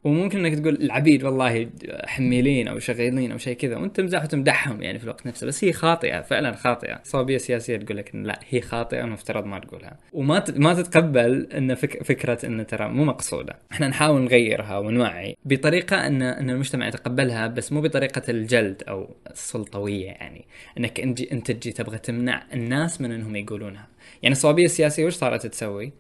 وممكن 0.04 0.46
انك 0.46 0.58
تقول 0.58 0.74
العبيد 0.74 1.24
والله 1.24 1.70
حميلين 2.04 2.68
أو 2.68 2.78
شغالين 2.78 3.32
أو 3.32 3.38
شيء 3.38 3.56
كذا 3.56 3.76
وانت 3.76 3.96
تمزح 3.96 4.24
وتمدحهم 4.24 4.82
يعني 4.82 4.98
في 4.98 5.04
الوقت 5.04 5.26
نفسه 5.26 5.46
بس 5.46 5.64
هي 5.64 5.72
خاطئة 5.72 6.20
فعلا 6.20 6.52
خاطئة. 6.52 7.00
صوبيه 7.04 7.38
سياسية 7.38 7.76
تقول 7.76 7.96
لك 7.96 8.10
لا 8.14 8.40
هي 8.48 8.60
خاطئة 8.60 9.04
المفترض 9.04 9.44
ما 9.44 9.58
تقولها. 9.58 9.96
وما 10.12 10.44
ما 10.56 10.74
تتقبل 10.74 11.48
إن 11.52 11.74
فك 11.74 12.02
فكرة 12.02 12.46
إن 12.46 12.66
ترى 12.66 12.88
مو 12.88 13.04
مقصودة. 13.04 13.56
إحنا 13.72 13.88
نحاول 13.88 14.22
نغيرها 14.22 14.78
ونوعي 14.78 15.36
بطريقة 15.44 16.06
ان 16.06 16.22
إن 16.22 16.50
المجتمع 16.50 16.88
يتقبلها 16.88 17.46
بس 17.46 17.72
مو 17.72 17.80
بطريقة 17.80 18.22
الجلد 18.28 18.82
أو 18.88 19.14
السلطوية 19.30 20.06
يعني. 20.06 20.44
إنك 20.78 21.00
إنت 21.00 21.50
تجي 21.50 21.72
تبغى 21.72 21.98
تمنع 21.98 22.42
الناس 22.52 23.00
من 23.00 23.12
إنهم 23.12 23.36
يقولونها. 23.36 23.88
يعني 24.22 24.32
الصوابية 24.32 24.64
السياسية 24.64 25.04
وش 25.04 25.14
صارت 25.14 25.46
تسوي؟ 25.46 25.92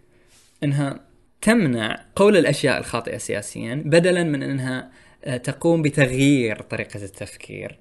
إنها 0.62 1.00
تمنع 1.44 2.00
قول 2.16 2.36
الأشياء 2.36 2.78
الخاطئة 2.78 3.18
سياسيا 3.18 3.82
بدلا 3.86 4.24
من 4.24 4.42
أنها 4.42 4.90
آه، 5.24 5.36
تقوم 5.36 5.82
بتغيير 5.82 6.60
طريقة 6.60 7.04
التفكير 7.04 7.78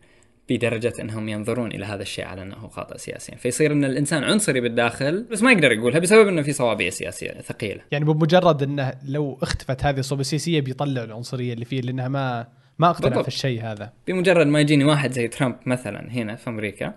بدرجة 0.50 0.94
أنهم 1.00 1.30
ينظرون 1.30 1.72
إلى 1.72 1.86
هذا 1.86 2.02
الشيء 2.02 2.26
على 2.26 2.42
أنه 2.42 2.68
خاطئ 2.68 2.98
سياسيا، 2.98 3.36
فيصير 3.36 3.72
أن 3.72 3.86
الإنسان 3.86 4.24
عنصري 4.24 4.62
بالداخل 4.62 5.26
بس 5.32 5.44
ما 5.44 5.52
يقدر 5.52 5.72
يقولها 5.72 6.00
بسبب 6.00 6.28
أنه 6.28 6.42
في 6.42 6.54
صوابيه 6.54 6.90
سياسية 6.90 7.32
ثقيلة. 7.32 7.82
يعني 7.92 8.06
بمجرد 8.06 8.64
أنه 8.64 8.94
لو 9.08 9.40
اختفت 9.42 9.84
هذه 9.84 10.00
الصوبيه 10.00 10.22
السياسية 10.22 10.62
بيطلع 10.62 11.04
العنصرية 11.04 11.54
اللي 11.54 11.66
فيه 11.66 11.82
لأنها 11.82 12.08
ما 12.08 12.48
ما 12.80 12.90
أقتنع 12.90 13.22
في 13.22 13.28
الشيء 13.28 13.62
هذا. 13.62 13.94
بمجرد 14.08 14.48
ما 14.48 14.60
يجيني 14.60 14.84
واحد 14.84 15.12
زي 15.12 15.28
ترامب 15.28 15.56
مثلا 15.66 16.12
هنا 16.12 16.36
في 16.36 16.50
أمريكا 16.50 16.94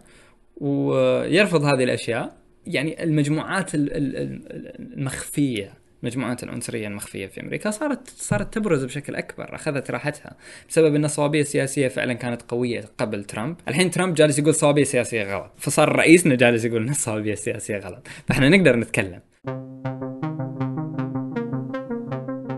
ويرفض 0.57 1.65
هذه 1.65 1.85
الأشياء 1.85 2.37
يعني 2.67 3.05
المجموعات 3.05 3.71
المخفية 3.75 5.86
المجموعات 6.03 6.43
العنصرية 6.43 6.89
المخفية 6.89 7.27
في 7.27 7.41
أمريكا 7.41 7.71
صارت 7.71 8.09
صارت 8.09 8.55
تبرز 8.55 8.85
بشكل 8.85 9.15
أكبر 9.15 9.55
أخذت 9.55 9.91
راحتها 9.91 10.37
بسبب 10.69 10.95
أن 10.95 11.05
الصوابيه 11.05 11.41
السياسيه 11.41 11.89
فعلا 11.89 12.13
كانت 12.13 12.43
قوية 12.43 12.85
قبل 12.99 13.25
ترامب. 13.25 13.57
الحين 13.69 13.91
ترامب 13.91 14.15
جالس 14.15 14.39
يقول 14.39 14.55
صوابية 14.55 14.85
سياسية 14.85 15.35
غلط 15.35 15.53
فصار 15.59 15.97
رئيسنا 15.97 16.35
جالس 16.35 16.65
يقول 16.65 16.83
إن 16.83 16.89
الصوابيه 16.89 17.33
السياسيه 17.33 17.79
غلط. 17.79 18.09
فإحنا 18.29 18.49
نقدر 18.49 18.77
نتكلم. 18.77 19.21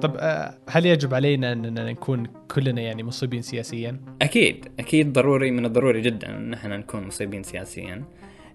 طب 0.03 0.17
آه، 0.19 0.59
هل 0.69 0.87
يجب 0.87 1.15
علينا 1.15 1.53
اننا 1.53 1.91
نكون 1.91 2.27
كلنا 2.27 2.81
يعني 2.81 3.03
مصيبين 3.03 3.43
سياسيا؟ 3.43 4.01
أكيد 4.23 4.69
أكيد 4.79 5.13
ضروري 5.13 5.51
من 5.51 5.67
الضروري 5.67 6.01
جدا 6.01 6.37
أن 6.37 6.55
إحنا 6.55 6.77
نكون 6.77 7.07
مصيبين 7.07 7.43
سياسيا. 7.43 8.05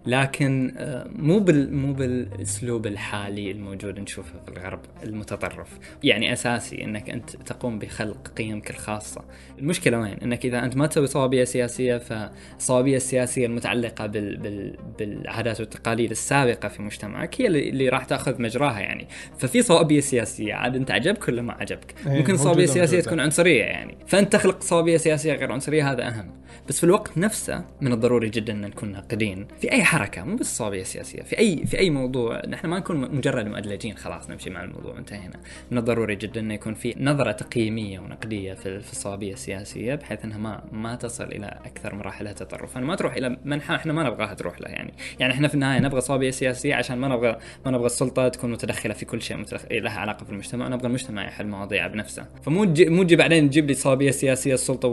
لكن 0.05 0.73
آه، 0.77 1.07
مو 1.15 1.39
بال 1.39 1.75
مو 1.75 1.93
بالأسلوب 1.93 2.87
الحالي 2.87 3.51
الموجود 3.51 3.99
نشوفه 3.99 4.39
في 4.45 4.51
الغرب 4.51 4.79
المتطرف. 5.03 5.67
يعني 6.03 6.33
أساسي 6.33 6.83
إنك 6.83 7.09
أنت 7.09 7.29
تقوم 7.29 7.79
بخلق 7.79 8.27
قيمك 8.27 8.69
الخاصة. 8.69 9.21
المشكلة 9.59 9.99
وين؟ 9.99 10.13
إنك 10.13 10.45
إذا 10.45 10.65
أنت 10.65 10.77
ما 10.77 10.87
تسوي 10.87 11.07
صوابية 11.07 11.43
سياسية 11.43 11.97
فالصوابيه 11.97 12.97
السياسية 12.97 13.45
المتعلقة 13.45 14.05
بال 14.05 14.37
بال 14.37 14.77
بالعادات 14.99 15.59
والتقاليد 15.59 16.11
السابقة 16.11 16.67
في 16.67 16.81
مجتمعك 16.81 17.41
هي 17.41 17.47
اللي, 17.47 17.89
راح 17.89 18.05
تأخذ 18.05 18.41
مجراها 18.41 18.79
يعني. 18.79 19.07
ففي 19.37 19.61
صوابية 19.61 19.99
سياسية 19.99 20.53
عاد 20.53 20.75
أنت 20.75 20.91
عجبك 20.91 21.27
ولا 21.27 21.41
ما 21.41 21.53
عجبك؟ 21.53 21.95
إيه، 22.07 22.17
ممكن 22.17 22.33
الصوابيه 22.33 22.63
السياسيه 22.63 22.99
تكون 22.99 23.19
عنصرية 23.19 23.63
يعني. 23.63 23.97
فأنت 24.07 24.33
تخلق 24.33 24.61
صوابية 24.63 24.97
سياسية 24.97 25.33
غير 25.33 25.51
عنصرية 25.51 25.91
هذا 25.91 26.07
أهم. 26.07 26.43
بس 26.69 26.77
في 26.77 26.83
الوقت 26.83 27.17
نفسه 27.17 27.65
من 27.81 27.93
الضروري 27.93 28.29
جدا 28.29 28.53
أن 28.53 28.61
نكون 28.61 28.91
ناقدين. 28.91 29.47
في 29.61 29.71
أي 29.71 29.83
حركة 29.93 30.23
مو 30.23 30.35
بس 30.35 30.41
الصوابيه 30.41 30.81
السياسيه 30.81 31.21
في 31.21 31.39
اي 31.39 31.65
في 31.65 31.79
أي 31.79 31.89
موضوع 31.89 32.41
نحن 32.47 32.67
ما 32.67 32.79
نكون 32.79 33.15
مجرد 33.15 33.45
مؤدلجين 33.45 33.97
خلاص 33.97 34.29
نمشي 34.29 34.49
مع 34.49 34.63
الموضوع 34.63 34.97
انتهينا. 34.97 35.39
من 35.71 35.77
الضروري 35.77 36.15
جدا 36.15 36.39
إنه 36.39 36.53
يكون 36.53 36.73
في 36.73 36.95
نظرة 36.97 37.31
تقييمية 37.31 37.99
ونقدية 37.99 38.53
في, 38.53 38.77
الصوابيه 38.91 39.33
السياسية 39.33 39.95
بحيث 39.95 40.25
إنها 40.25 40.37
ما 40.37 40.63
ما 40.71 40.95
تصل 40.95 41.23
إلى 41.23 41.59
أكثر 41.65 41.95
مراحلها 41.95 42.33
تطرفا. 42.33 42.79
ما 42.79 42.95
تروح 42.95 43.15
إلى 43.15 43.37
منحى 43.45 43.75
إحنا 43.75 43.93
ما 43.93 44.03
نبغاها 44.03 44.33
تروح 44.33 44.61
له 44.61 44.69
يعني. 44.69 44.93
يعني 45.19 45.33
إحنا 45.33 45.47
في 45.47 45.53
النهاية 45.53 45.79
نبغى 45.79 46.01
صوابيه 46.01 46.31
سياسية 46.31 46.75
عشان 46.75 46.97
ما 46.97 47.07
نبغى 47.07 47.37
ما 47.65 47.71
نبغى 47.71 47.85
السلطة 47.85 48.27
تكون 48.27 48.51
متدخلة 48.51 48.93
في 48.93 49.05
كل 49.05 49.21
شيء 49.21 49.37
متدخل 49.37 49.83
لها 49.83 49.99
علاقة 49.99 50.23
في 50.23 50.31
المجتمع 50.31 50.67
نبغى 50.67 50.87
المجتمع 50.87 51.27
يحل 51.27 51.47
مواضيعه 51.47 51.87
بنفسه. 51.87 52.25
فمو 52.45 52.73
مو 52.79 53.03
تجي 53.03 53.15
بعدين 53.15 53.49
تجيب 53.49 53.67
لي 53.67 53.73
صوابيه 53.73 54.11
سياسية 54.11 54.53
السلطة 54.53 54.87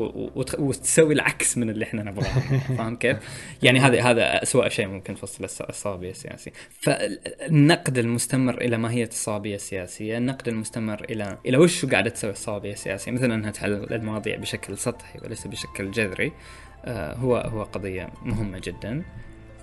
وتسوي 0.58 1.14
العكس 1.14 1.58
من 1.58 1.70
اللي 1.70 1.84
إحنا 1.84 2.02
نبغاه. 2.02 2.40
فاهم 2.78 2.96
كيف؟ 2.96 3.16
يعني 3.62 3.80
هذا 3.80 4.02
هذا 4.02 4.42
اسوء 4.42 4.68
شيء 4.68 4.89
ممكن 4.90 5.14
في 5.14 5.24
الصوابيه 5.68 6.10
السياسية. 6.10 6.52
فالنقد 6.80 7.98
المستمر 7.98 8.54
إلى 8.54 8.76
ماهيه 8.76 9.06
الصوابيه 9.06 9.54
السياسية 9.54 10.18
النقد 10.18 10.48
المستمر 10.48 11.04
إلى 11.04 11.38
إلى 11.46 11.56
وش 11.56 11.86
قاعدة 11.86 12.10
تسوي 12.10 12.30
الصوابيه 12.30 12.72
السياسية. 12.72 13.12
مثلا 13.12 13.34
انها 13.34 13.50
تحل 13.50 13.72
المواضيع 13.72 14.36
بشكل 14.36 14.78
سطحي 14.78 15.18
وليس 15.24 15.46
بشكل 15.46 15.90
جذري. 15.90 16.32
آه، 16.84 17.14
هو 17.14 17.36
هو 17.36 17.62
قضية 17.62 18.08
مهمة 18.22 18.58
جدا. 18.58 19.02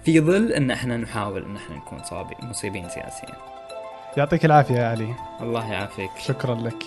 في 0.06 0.22
ظل 0.22 0.52
أن 0.52 0.72
إحنا 0.72 0.98
نحاول 0.98 1.46
أن 1.46 1.56
إحنا 1.56 1.76
نكون 1.76 2.04
صوابي 2.04 2.36
مصيبين 2.42 2.90
سياسيا. 2.90 3.34
يعطيك 4.18 4.46
العافية 4.46 4.76
يا 4.76 4.88
علي. 4.88 5.16
الله 5.42 5.72
يعافيك. 5.72 6.12
شكرا 6.18 6.56
لك. 6.56 6.84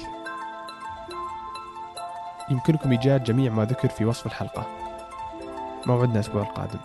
يمكنكم 2.51 2.91
إيجاد 2.91 3.25
جميع 3.25 3.53
ما 3.53 3.65
ذكر 3.65 3.89
في 3.89 4.05
وصف 4.05 4.27
الحلقة. 4.27 4.67
موعدنا 5.87 6.15
الأسبوع 6.15 6.43
القادم. 6.43 6.79